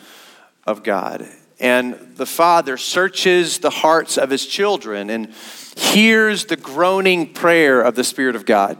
of 0.66 0.82
God. 0.82 1.24
And 1.60 2.16
the 2.16 2.26
Father 2.26 2.76
searches 2.76 3.58
the 3.58 3.70
hearts 3.70 4.18
of 4.18 4.28
his 4.28 4.44
children 4.44 5.08
and 5.08 5.32
hears 5.76 6.46
the 6.46 6.56
groaning 6.56 7.32
prayer 7.32 7.80
of 7.80 7.94
the 7.94 8.02
Spirit 8.02 8.34
of 8.34 8.44
God 8.44 8.76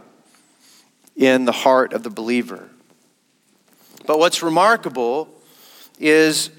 in 1.15 1.45
the 1.45 1.53
heart 1.53 1.93
of 1.93 2.03
the 2.03 2.11
believer. 2.11 2.69
But 4.07 4.19
what's 4.19 4.43
remarkable 4.43 5.29
is 6.01 6.51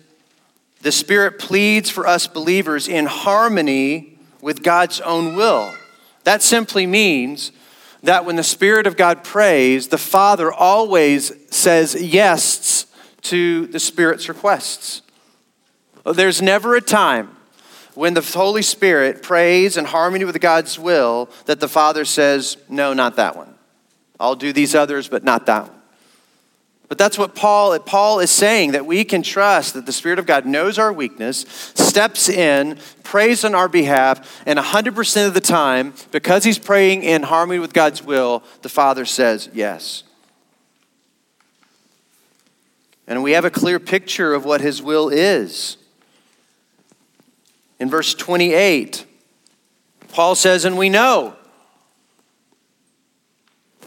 the 0.81 0.91
Spirit 0.91 1.39
pleads 1.39 1.89
for 1.89 2.07
us 2.07 2.27
believers 2.27 2.87
in 2.87 3.05
harmony 3.05 4.17
with 4.41 4.63
God's 4.63 5.01
own 5.01 5.35
will. 5.35 5.73
That 6.23 6.41
simply 6.41 6.85
means 6.85 7.51
that 8.03 8.25
when 8.25 8.37
the 8.37 8.43
Spirit 8.43 8.87
of 8.87 8.95
God 8.95 9.23
prays, 9.23 9.89
the 9.89 9.97
Father 9.97 10.51
always 10.51 11.33
says 11.53 11.95
yes 11.95 12.85
to 13.23 13.67
the 13.67 13.79
Spirit's 13.79 14.29
requests. 14.29 15.01
There's 16.05 16.41
never 16.41 16.75
a 16.75 16.81
time 16.81 17.35
when 17.93 18.13
the 18.13 18.21
Holy 18.21 18.61
Spirit 18.61 19.21
prays 19.21 19.75
in 19.75 19.85
harmony 19.85 20.23
with 20.23 20.39
God's 20.39 20.79
will 20.79 21.29
that 21.45 21.59
the 21.59 21.67
Father 21.67 22.05
says, 22.05 22.57
No, 22.69 22.93
not 22.93 23.17
that 23.17 23.35
one. 23.35 23.53
I'll 24.19 24.35
do 24.35 24.53
these 24.53 24.75
others, 24.75 25.09
but 25.09 25.23
not 25.23 25.45
that 25.47 25.67
one. 25.67 25.78
But 26.89 26.97
that's 26.97 27.19
what 27.19 27.35
Paul, 27.35 27.77
Paul 27.79 28.19
is 28.19 28.31
saying 28.31 28.71
that 28.71 28.87
we 28.87 29.03
can 29.03 29.21
trust 29.21 29.75
that 29.75 29.85
the 29.85 29.93
Spirit 29.93 30.17
of 30.17 30.25
God 30.25 30.47
knows 30.47 30.79
our 30.79 30.91
weakness, 30.91 31.45
steps 31.75 32.27
in, 32.27 32.79
prays 33.03 33.45
on 33.45 33.53
our 33.53 33.69
behalf, 33.69 34.41
and 34.47 34.57
100% 34.57 35.27
of 35.27 35.35
the 35.35 35.39
time, 35.39 35.93
because 36.11 36.43
he's 36.43 36.57
praying 36.57 37.03
in 37.03 37.21
harmony 37.21 37.59
with 37.59 37.73
God's 37.73 38.03
will, 38.03 38.43
the 38.63 38.69
Father 38.69 39.05
says 39.05 39.49
yes. 39.53 40.01
And 43.07 43.21
we 43.21 43.31
have 43.33 43.45
a 43.45 43.51
clear 43.51 43.79
picture 43.79 44.33
of 44.33 44.43
what 44.43 44.61
his 44.61 44.81
will 44.81 45.09
is. 45.09 45.77
In 47.79 47.87
verse 47.87 48.15
28, 48.15 49.05
Paul 50.09 50.33
says, 50.33 50.65
And 50.65 50.75
we 50.75 50.89
know. 50.89 51.35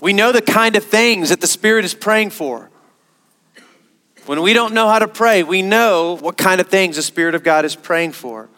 We 0.00 0.12
know 0.12 0.30
the 0.30 0.42
kind 0.42 0.76
of 0.76 0.84
things 0.84 1.30
that 1.30 1.40
the 1.40 1.46
Spirit 1.48 1.84
is 1.84 1.94
praying 1.94 2.30
for. 2.30 2.71
When 4.26 4.40
we 4.40 4.52
don't 4.52 4.72
know 4.72 4.88
how 4.88 5.00
to 5.00 5.08
pray, 5.08 5.42
we 5.42 5.62
know 5.62 6.16
what 6.16 6.36
kind 6.36 6.60
of 6.60 6.68
things 6.68 6.96
the 6.96 7.02
Spirit 7.02 7.34
of 7.34 7.42
God 7.42 7.64
is 7.64 7.74
praying 7.74 8.12
for. 8.12 8.48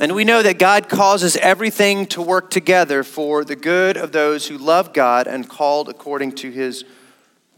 And 0.00 0.14
we 0.14 0.24
know 0.24 0.42
that 0.42 0.58
God 0.58 0.88
causes 0.88 1.36
everything 1.36 2.06
to 2.06 2.22
work 2.22 2.50
together 2.50 3.04
for 3.04 3.44
the 3.44 3.54
good 3.54 3.98
of 3.98 4.12
those 4.12 4.46
who 4.46 4.56
love 4.56 4.94
God 4.94 5.26
and 5.26 5.48
called 5.48 5.90
according 5.90 6.32
to 6.36 6.50
his 6.50 6.84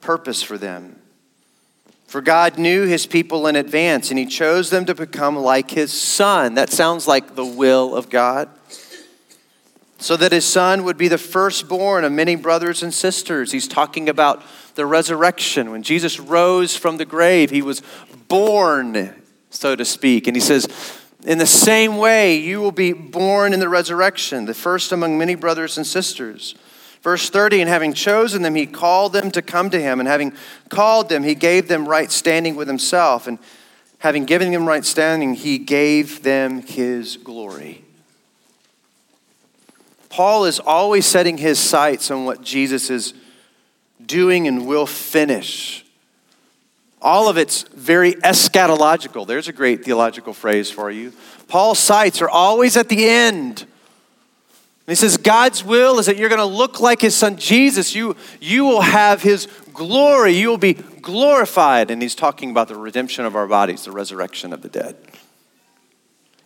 purpose 0.01 0.43
for 0.43 0.59
them. 0.59 1.01
For 2.09 2.21
God 2.21 2.59
knew 2.59 2.85
his 2.85 3.07
people 3.07 3.47
in 3.47 3.57
advance 3.57 4.11
and 4.11 4.19
he 4.19 4.27
chose 4.27 4.71
them 4.71 4.85
to 4.87 4.95
become 4.95 5.37
like 5.37 5.71
his 5.71 5.93
son. 5.93 6.55
That 6.55 6.71
sounds 6.71 7.07
like 7.07 7.35
the 7.35 7.45
will 7.45 7.97
of 7.97 8.11
God 8.11 8.49
so 10.05 10.19
that 10.19 10.33
his 10.33 10.45
son 10.45 10.85
would 10.85 10.99
be 10.99 11.09
the 11.09 11.17
firstborn 11.17 12.05
of 12.05 12.13
many 12.13 12.37
brothers 12.37 12.83
and 12.83 12.93
sisters. 12.93 13.51
He's 13.51 13.67
talking 13.67 14.11
about 14.11 14.43
the 14.75 14.85
resurrection. 14.85 15.71
When 15.71 15.83
Jesus 15.83 16.21
rose 16.21 16.77
from 16.77 16.99
the 16.99 17.07
grave, 17.07 17.49
he 17.49 17.63
was 17.63 17.81
born, 18.29 19.15
so 19.49 19.75
to 19.75 19.83
speak. 19.87 20.27
And 20.27 20.37
he 20.37 20.43
says, 20.43 20.69
In 21.25 21.39
the 21.39 21.47
same 21.47 21.97
way, 21.97 22.37
you 22.37 22.61
will 22.61 22.71
be 22.71 22.93
born 22.93 23.55
in 23.55 23.61
the 23.61 23.69
resurrection, 23.71 24.45
the 24.45 24.53
first 24.53 24.93
among 24.93 25.17
many 25.17 25.37
brothers 25.37 25.79
and 25.79 25.87
sisters. 25.87 26.55
Verse 27.01 27.31
30, 27.31 27.63
and 27.63 27.71
having 27.71 27.95
chosen 27.95 28.43
them, 28.43 28.57
he 28.57 28.67
called 28.67 29.15
them 29.15 29.31
to 29.31 29.41
come 29.41 29.71
to 29.71 29.81
him. 29.81 30.01
And 30.01 30.09
having 30.09 30.35
called 30.69 31.09
them, 31.09 31.23
he 31.23 31.35
gave 31.35 31.67
them 31.67 31.89
right 31.89 32.13
standing 32.13 32.57
with 32.57 32.69
himself. 32.69 33.27
And 33.27 33.39
having 34.01 34.27
given 34.27 34.53
them 34.53 34.69
right 34.69 34.85
standing, 34.85 35.33
he 35.33 35.57
gave 35.57 36.23
them 36.23 36.61
his 36.61 37.17
glory. 37.17 37.84
Paul 40.15 40.45
is 40.45 40.61
always 40.61 41.07
setting 41.07 41.39
his 41.39 41.59
sights 41.59 42.09
on 42.09 42.25
what 42.25 42.41
Jesus 42.41 42.89
is 42.89 43.15
doing 44.07 44.47
and 44.47 44.65
will 44.65 44.87
finish. 44.87 45.85
All 47.03 47.29
of 47.29 47.37
it's 47.37 47.63
very 47.63 48.13
eschatological. 48.13 49.27
There's 49.27 49.49
a 49.49 49.53
great 49.53 49.85
theological 49.85 50.33
phrase 50.33 50.71
for 50.71 50.89
you. 50.89 51.13
Paul's 51.49 51.81
sights 51.81 52.23
are 52.23 52.29
always 52.29 52.77
at 52.77 52.89
the 52.89 53.09
end. 53.09 53.63
And 53.63 53.69
he 54.87 54.95
says, 54.95 55.17
God's 55.17 55.65
will 55.65 55.99
is 55.99 56.07
that 56.07 56.17
you're 56.17 56.29
going 56.29 56.39
to 56.39 56.45
look 56.45 56.79
like 56.79 57.01
his 57.01 57.17
son 57.17 57.37
Jesus. 57.37 57.93
You, 57.93 58.15
you 58.41 58.65
will 58.65 58.83
have 58.83 59.21
his 59.21 59.49
glory. 59.73 60.37
You 60.37 60.49
will 60.49 60.59
be 60.59 60.75
glorified. 60.75 61.91
And 61.91 62.01
he's 62.01 62.15
talking 62.15 62.53
about 62.53 62.69
the 62.69 62.77
redemption 62.77 63.25
of 63.25 63.35
our 63.35 63.49
bodies, 63.49 63.85
the 63.85 63.91
resurrection 63.91 64.53
of 64.53 64.63
the 64.63 64.69
dead. 64.69 64.95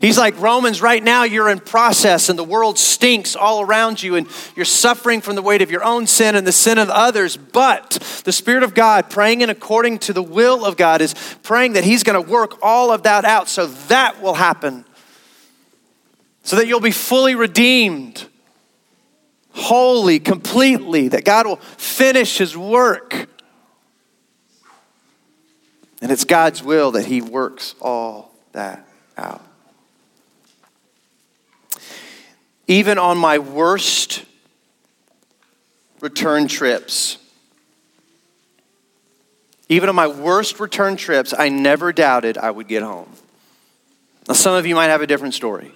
He's 0.00 0.16
like, 0.16 0.38
Romans, 0.40 0.80
right 0.80 1.02
now 1.02 1.24
you're 1.24 1.48
in 1.48 1.58
process 1.58 2.28
and 2.28 2.38
the 2.38 2.44
world 2.44 2.78
stinks 2.78 3.34
all 3.34 3.62
around 3.62 4.00
you 4.00 4.14
and 4.14 4.28
you're 4.54 4.64
suffering 4.64 5.20
from 5.20 5.34
the 5.34 5.42
weight 5.42 5.60
of 5.60 5.72
your 5.72 5.82
own 5.82 6.06
sin 6.06 6.36
and 6.36 6.46
the 6.46 6.52
sin 6.52 6.78
of 6.78 6.88
others. 6.88 7.36
But 7.36 7.98
the 8.24 8.30
Spirit 8.30 8.62
of 8.62 8.74
God, 8.74 9.10
praying 9.10 9.40
in 9.40 9.50
according 9.50 9.98
to 10.00 10.12
the 10.12 10.22
will 10.22 10.64
of 10.64 10.76
God, 10.76 11.00
is 11.00 11.14
praying 11.42 11.72
that 11.72 11.82
He's 11.82 12.04
going 12.04 12.22
to 12.22 12.30
work 12.30 12.58
all 12.62 12.92
of 12.92 13.02
that 13.02 13.24
out 13.24 13.48
so 13.48 13.66
that 13.66 14.22
will 14.22 14.34
happen. 14.34 14.84
So 16.44 16.56
that 16.56 16.68
you'll 16.68 16.78
be 16.78 16.92
fully 16.92 17.34
redeemed, 17.34 18.24
holy, 19.50 20.20
completely, 20.20 21.08
that 21.08 21.24
God 21.24 21.44
will 21.46 21.56
finish 21.56 22.38
His 22.38 22.56
work. 22.56 23.28
And 26.00 26.12
it's 26.12 26.24
God's 26.24 26.62
will 26.62 26.92
that 26.92 27.06
He 27.06 27.20
works 27.20 27.74
all 27.80 28.32
that 28.52 28.86
out. 29.16 29.42
Even 32.68 32.98
on 32.98 33.16
my 33.16 33.38
worst 33.38 34.24
return 36.00 36.46
trips, 36.46 37.16
even 39.70 39.88
on 39.88 39.94
my 39.94 40.06
worst 40.06 40.60
return 40.60 40.96
trips, 40.96 41.34
I 41.36 41.48
never 41.48 41.92
doubted 41.92 42.38
I 42.38 42.50
would 42.50 42.68
get 42.68 42.82
home. 42.82 43.08
Now, 44.28 44.34
some 44.34 44.54
of 44.54 44.66
you 44.66 44.74
might 44.74 44.86
have 44.86 45.00
a 45.00 45.06
different 45.06 45.34
story. 45.34 45.72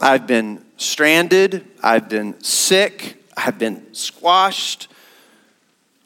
I've 0.00 0.26
been 0.26 0.64
stranded, 0.76 1.64
I've 1.82 2.08
been 2.08 2.40
sick, 2.42 3.22
I've 3.36 3.58
been 3.58 3.94
squashed 3.94 4.88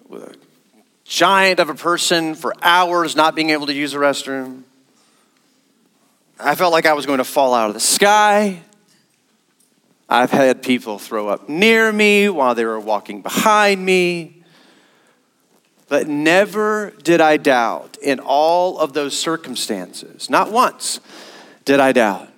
with 0.09 0.23
a 0.23 0.35
giant 1.05 1.61
of 1.61 1.71
a 1.71 1.75
person 1.75 2.35
for 2.35 2.55
hours 2.63 3.17
not 3.17 3.35
being 3.35 3.51
able 3.51 3.67
to 3.67 3.75
use 3.75 3.93
the 3.93 3.99
restroom. 3.99 4.63
I 6.39 6.55
felt 6.55 6.73
like 6.73 6.87
I 6.87 6.93
was 6.93 7.07
going 7.07 7.19
to 7.19 7.25
fall 7.25 7.55
out 7.55 7.69
of 7.69 7.75
the 7.75 7.81
sky. 7.81 8.63
I've 10.09 10.31
had 10.31 10.63
people 10.63 10.99
throw 10.99 11.29
up 11.29 11.49
near 11.49 11.91
me 11.93 12.29
while 12.29 12.55
they 12.55 12.65
were 12.65 12.81
walking 12.81 13.23
behind 13.23 13.85
me. 13.85 14.43
But 15.89 16.09
never 16.09 16.91
did 17.03 17.21
I 17.21 17.37
doubt 17.37 17.99
in 18.03 18.19
all 18.19 18.79
of 18.79 18.93
those 18.93 19.17
circumstances, 19.17 20.31
not 20.31 20.51
once 20.51 21.01
did 21.65 21.81
I 21.81 21.93
doubt, 21.93 22.29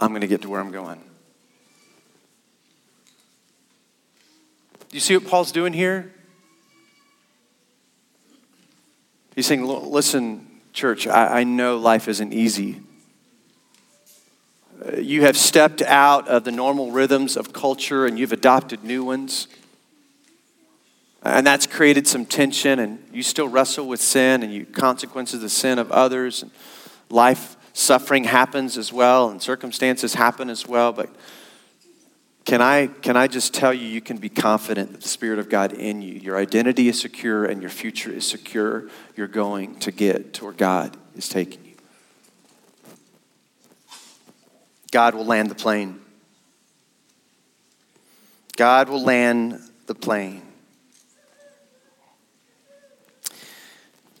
I'm 0.00 0.10
going 0.10 0.22
to 0.22 0.26
get 0.26 0.42
to 0.42 0.48
where 0.48 0.60
I'm 0.60 0.70
going. 0.72 1.00
You 4.90 5.00
see 5.00 5.16
what 5.16 5.26
Paul's 5.26 5.52
doing 5.52 5.72
here? 5.72 6.12
He's 9.34 9.46
saying, 9.46 9.64
listen, 9.64 10.47
Church, 10.78 11.08
I, 11.08 11.40
I 11.40 11.42
know 11.42 11.76
life 11.76 12.06
isn't 12.06 12.32
easy. 12.32 12.80
Uh, 14.80 14.98
you 14.98 15.22
have 15.22 15.36
stepped 15.36 15.82
out 15.82 16.28
of 16.28 16.44
the 16.44 16.52
normal 16.52 16.92
rhythms 16.92 17.36
of 17.36 17.52
culture 17.52 18.06
and 18.06 18.16
you've 18.16 18.30
adopted 18.30 18.84
new 18.84 19.02
ones. 19.02 19.48
And 21.24 21.44
that's 21.44 21.66
created 21.66 22.06
some 22.06 22.24
tension, 22.24 22.78
and 22.78 23.02
you 23.12 23.24
still 23.24 23.48
wrestle 23.48 23.88
with 23.88 24.00
sin 24.00 24.44
and 24.44 24.54
you 24.54 24.66
consequences 24.66 25.40
the 25.40 25.48
sin 25.48 25.80
of 25.80 25.90
others. 25.90 26.44
And 26.44 26.52
life 27.10 27.56
suffering 27.72 28.22
happens 28.22 28.78
as 28.78 28.92
well, 28.92 29.30
and 29.30 29.42
circumstances 29.42 30.14
happen 30.14 30.48
as 30.48 30.68
well. 30.68 30.92
But 30.92 31.10
can 32.48 32.62
I, 32.62 32.86
can 32.86 33.14
I 33.14 33.26
just 33.26 33.52
tell 33.52 33.74
you, 33.74 33.86
you 33.86 34.00
can 34.00 34.16
be 34.16 34.30
confident 34.30 34.92
that 34.92 35.02
the 35.02 35.08
Spirit 35.08 35.38
of 35.38 35.50
God 35.50 35.74
in 35.74 36.00
you, 36.00 36.14
your 36.14 36.38
identity 36.38 36.88
is 36.88 36.98
secure 36.98 37.44
and 37.44 37.60
your 37.60 37.70
future 37.70 38.10
is 38.10 38.26
secure. 38.26 38.88
You're 39.16 39.26
going 39.26 39.78
to 39.80 39.92
get 39.92 40.32
to 40.32 40.44
where 40.44 40.54
God 40.54 40.96
is 41.14 41.28
taking 41.28 41.62
you. 41.66 41.74
God 44.90 45.14
will 45.14 45.26
land 45.26 45.50
the 45.50 45.54
plane. 45.54 46.00
God 48.56 48.88
will 48.88 49.02
land 49.02 49.60
the 49.84 49.94
plane. 49.94 50.40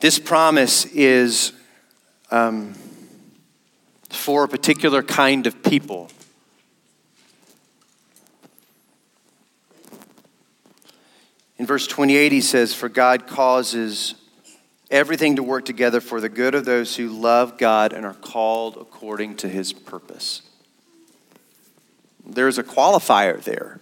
This 0.00 0.18
promise 0.18 0.84
is 0.84 1.54
um, 2.30 2.74
for 4.10 4.44
a 4.44 4.48
particular 4.48 5.02
kind 5.02 5.46
of 5.46 5.62
people. 5.62 6.10
In 11.58 11.66
verse 11.66 11.86
28, 11.86 12.32
he 12.32 12.40
says, 12.40 12.74
For 12.74 12.88
God 12.88 13.26
causes 13.26 14.14
everything 14.90 15.36
to 15.36 15.42
work 15.42 15.64
together 15.64 16.00
for 16.00 16.20
the 16.20 16.28
good 16.28 16.54
of 16.54 16.64
those 16.64 16.96
who 16.96 17.08
love 17.08 17.58
God 17.58 17.92
and 17.92 18.06
are 18.06 18.14
called 18.14 18.76
according 18.76 19.36
to 19.36 19.48
his 19.48 19.72
purpose. 19.72 20.42
There's 22.24 22.58
a 22.58 22.62
qualifier 22.62 23.42
there. 23.42 23.80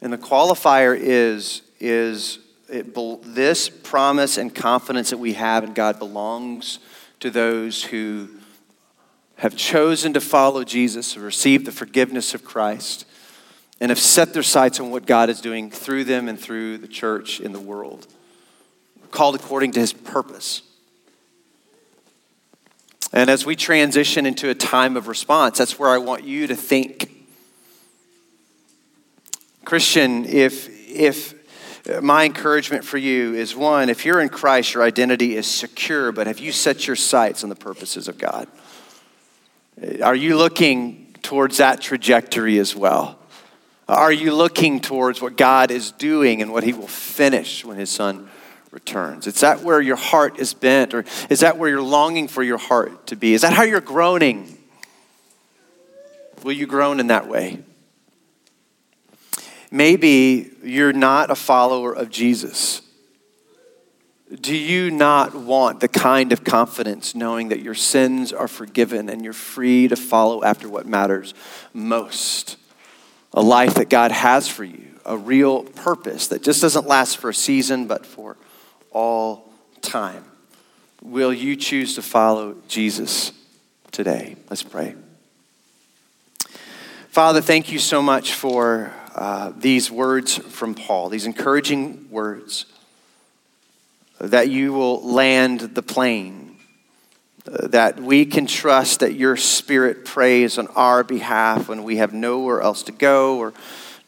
And 0.00 0.12
the 0.12 0.18
qualifier 0.18 0.96
is, 0.98 1.62
is 1.80 2.38
it, 2.68 2.94
this 3.34 3.68
promise 3.68 4.36
and 4.36 4.54
confidence 4.54 5.10
that 5.10 5.18
we 5.18 5.34
have 5.34 5.64
in 5.64 5.72
God 5.72 5.98
belongs 5.98 6.80
to 7.20 7.30
those 7.30 7.84
who 7.84 8.28
have 9.36 9.56
chosen 9.56 10.12
to 10.12 10.20
follow 10.20 10.64
Jesus, 10.64 11.14
have 11.14 11.22
received 11.22 11.66
the 11.66 11.72
forgiveness 11.72 12.34
of 12.34 12.44
Christ, 12.44 13.06
and 13.82 13.90
have 13.90 13.98
set 13.98 14.32
their 14.32 14.44
sights 14.44 14.78
on 14.78 14.92
what 14.92 15.06
God 15.06 15.28
is 15.28 15.40
doing 15.40 15.68
through 15.68 16.04
them 16.04 16.28
and 16.28 16.38
through 16.38 16.78
the 16.78 16.86
church 16.86 17.40
in 17.40 17.50
the 17.50 17.58
world, 17.58 18.06
called 19.10 19.34
according 19.34 19.72
to 19.72 19.80
his 19.80 19.92
purpose. 19.92 20.62
And 23.12 23.28
as 23.28 23.44
we 23.44 23.56
transition 23.56 24.24
into 24.24 24.50
a 24.50 24.54
time 24.54 24.96
of 24.96 25.08
response, 25.08 25.58
that's 25.58 25.80
where 25.80 25.90
I 25.90 25.98
want 25.98 26.22
you 26.22 26.46
to 26.46 26.54
think. 26.54 27.10
Christian, 29.64 30.26
if, 30.26 30.68
if 30.88 31.34
my 32.00 32.24
encouragement 32.24 32.84
for 32.84 32.98
you 32.98 33.34
is 33.34 33.56
one, 33.56 33.88
if 33.88 34.04
you're 34.04 34.20
in 34.20 34.28
Christ, 34.28 34.74
your 34.74 34.84
identity 34.84 35.34
is 35.34 35.48
secure, 35.48 36.12
but 36.12 36.28
have 36.28 36.38
you 36.38 36.52
set 36.52 36.86
your 36.86 36.94
sights 36.94 37.42
on 37.42 37.48
the 37.48 37.56
purposes 37.56 38.06
of 38.06 38.16
God? 38.16 38.46
Are 40.04 40.14
you 40.14 40.36
looking 40.36 41.16
towards 41.22 41.56
that 41.56 41.80
trajectory 41.80 42.60
as 42.60 42.76
well? 42.76 43.18
Are 43.92 44.10
you 44.10 44.34
looking 44.34 44.80
towards 44.80 45.20
what 45.20 45.36
God 45.36 45.70
is 45.70 45.92
doing 45.92 46.40
and 46.40 46.50
what 46.50 46.64
He 46.64 46.72
will 46.72 46.88
finish 46.88 47.62
when 47.62 47.76
His 47.76 47.90
Son 47.90 48.30
returns? 48.70 49.26
Is 49.26 49.40
that 49.40 49.60
where 49.60 49.82
your 49.82 49.96
heart 49.96 50.38
is 50.38 50.54
bent, 50.54 50.94
or 50.94 51.04
is 51.28 51.40
that 51.40 51.58
where 51.58 51.68
you're 51.68 51.82
longing 51.82 52.26
for 52.26 52.42
your 52.42 52.56
heart 52.56 53.08
to 53.08 53.16
be? 53.16 53.34
Is 53.34 53.42
that 53.42 53.52
how 53.52 53.64
you're 53.64 53.82
groaning? 53.82 54.56
Will 56.42 56.52
you 56.52 56.66
groan 56.66 57.00
in 57.00 57.08
that 57.08 57.28
way? 57.28 57.62
Maybe 59.70 60.50
you're 60.62 60.94
not 60.94 61.30
a 61.30 61.34
follower 61.34 61.92
of 61.92 62.08
Jesus. 62.08 62.80
Do 64.40 64.56
you 64.56 64.90
not 64.90 65.34
want 65.34 65.80
the 65.80 65.88
kind 65.88 66.32
of 66.32 66.44
confidence 66.44 67.14
knowing 67.14 67.50
that 67.50 67.60
your 67.60 67.74
sins 67.74 68.32
are 68.32 68.48
forgiven 68.48 69.10
and 69.10 69.22
you're 69.22 69.34
free 69.34 69.88
to 69.88 69.96
follow 69.96 70.42
after 70.42 70.66
what 70.66 70.86
matters 70.86 71.34
most? 71.74 72.56
A 73.34 73.42
life 73.42 73.74
that 73.74 73.88
God 73.88 74.12
has 74.12 74.48
for 74.48 74.64
you, 74.64 74.88
a 75.06 75.16
real 75.16 75.62
purpose 75.62 76.28
that 76.28 76.42
just 76.42 76.60
doesn't 76.60 76.86
last 76.86 77.16
for 77.16 77.30
a 77.30 77.34
season 77.34 77.86
but 77.86 78.04
for 78.04 78.36
all 78.90 79.50
time. 79.80 80.24
Will 81.02 81.32
you 81.32 81.56
choose 81.56 81.94
to 81.94 82.02
follow 82.02 82.56
Jesus 82.68 83.32
today? 83.90 84.36
Let's 84.50 84.62
pray. 84.62 84.94
Father, 87.08 87.40
thank 87.40 87.70
you 87.70 87.78
so 87.78 88.00
much 88.00 88.32
for 88.34 88.90
uh, 89.14 89.52
these 89.56 89.90
words 89.90 90.38
from 90.38 90.74
Paul, 90.74 91.10
these 91.10 91.26
encouraging 91.26 92.08
words, 92.10 92.64
that 94.18 94.48
you 94.48 94.72
will 94.72 95.02
land 95.02 95.60
the 95.60 95.82
plane, 95.82 96.41
that 97.44 98.00
we 98.00 98.24
can 98.24 98.46
trust 98.46 99.00
that 99.00 99.14
your 99.14 99.36
spirit 99.36 100.04
prays 100.04 100.58
on 100.58 100.68
our 100.68 101.02
behalf 101.02 101.68
when 101.68 101.82
we 101.82 101.96
have 101.96 102.12
nowhere 102.12 102.60
else 102.60 102.84
to 102.84 102.92
go 102.92 103.38
or 103.38 103.52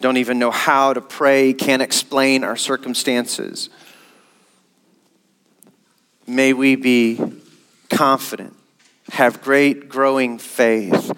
don't 0.01 0.17
even 0.19 0.39
know 0.39 0.51
how 0.51 0.93
to 0.93 1.01
pray, 1.01 1.53
can't 1.53 1.83
explain 1.83 2.45
our 2.45 2.57
circumstances. 2.57 3.71
May 6.27 6.53
we 6.53 6.77
be 6.77 7.21
confident, 7.91 8.55
have 9.11 9.43
great 9.43 9.89
growing 9.89 10.39
faith 10.39 11.13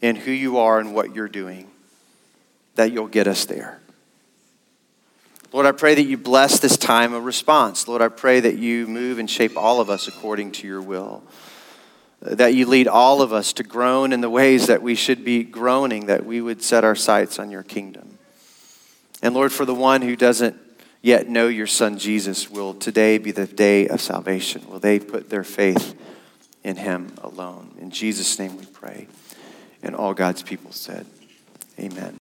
in 0.00 0.16
who 0.16 0.30
you 0.30 0.58
are 0.58 0.78
and 0.78 0.94
what 0.94 1.14
you're 1.14 1.28
doing 1.28 1.68
that 2.76 2.92
you'll 2.92 3.08
get 3.08 3.26
us 3.26 3.44
there. 3.46 3.80
Lord, 5.52 5.66
I 5.66 5.72
pray 5.72 5.94
that 5.94 6.04
you 6.04 6.16
bless 6.18 6.60
this 6.60 6.76
time 6.76 7.14
of 7.14 7.24
response. 7.24 7.88
Lord, 7.88 8.02
I 8.02 8.08
pray 8.08 8.40
that 8.40 8.58
you 8.58 8.86
move 8.86 9.18
and 9.18 9.28
shape 9.28 9.56
all 9.56 9.80
of 9.80 9.88
us 9.90 10.06
according 10.06 10.52
to 10.52 10.66
your 10.66 10.82
will. 10.82 11.22
That 12.20 12.54
you 12.54 12.66
lead 12.66 12.88
all 12.88 13.22
of 13.22 13.32
us 13.32 13.52
to 13.54 13.62
groan 13.62 14.12
in 14.12 14.20
the 14.20 14.30
ways 14.30 14.66
that 14.66 14.82
we 14.82 14.94
should 14.94 15.24
be 15.24 15.44
groaning, 15.44 16.06
that 16.06 16.26
we 16.26 16.40
would 16.40 16.62
set 16.62 16.84
our 16.84 16.96
sights 16.96 17.38
on 17.38 17.50
your 17.50 17.62
kingdom. 17.62 18.18
And 19.22 19.34
Lord, 19.34 19.52
for 19.52 19.64
the 19.64 19.74
one 19.74 20.02
who 20.02 20.16
doesn't 20.16 20.56
yet 21.00 21.28
know 21.28 21.48
your 21.48 21.66
son 21.66 21.98
Jesus, 21.98 22.50
will 22.50 22.74
today 22.74 23.18
be 23.18 23.30
the 23.30 23.46
day 23.46 23.86
of 23.88 24.00
salvation? 24.00 24.68
Will 24.68 24.80
they 24.80 24.98
put 24.98 25.30
their 25.30 25.44
faith 25.44 25.94
in 26.64 26.76
him 26.76 27.12
alone? 27.22 27.74
In 27.80 27.90
Jesus' 27.90 28.38
name 28.38 28.56
we 28.56 28.66
pray. 28.66 29.06
And 29.82 29.94
all 29.94 30.14
God's 30.14 30.42
people 30.42 30.72
said, 30.72 31.06
Amen. 31.78 32.18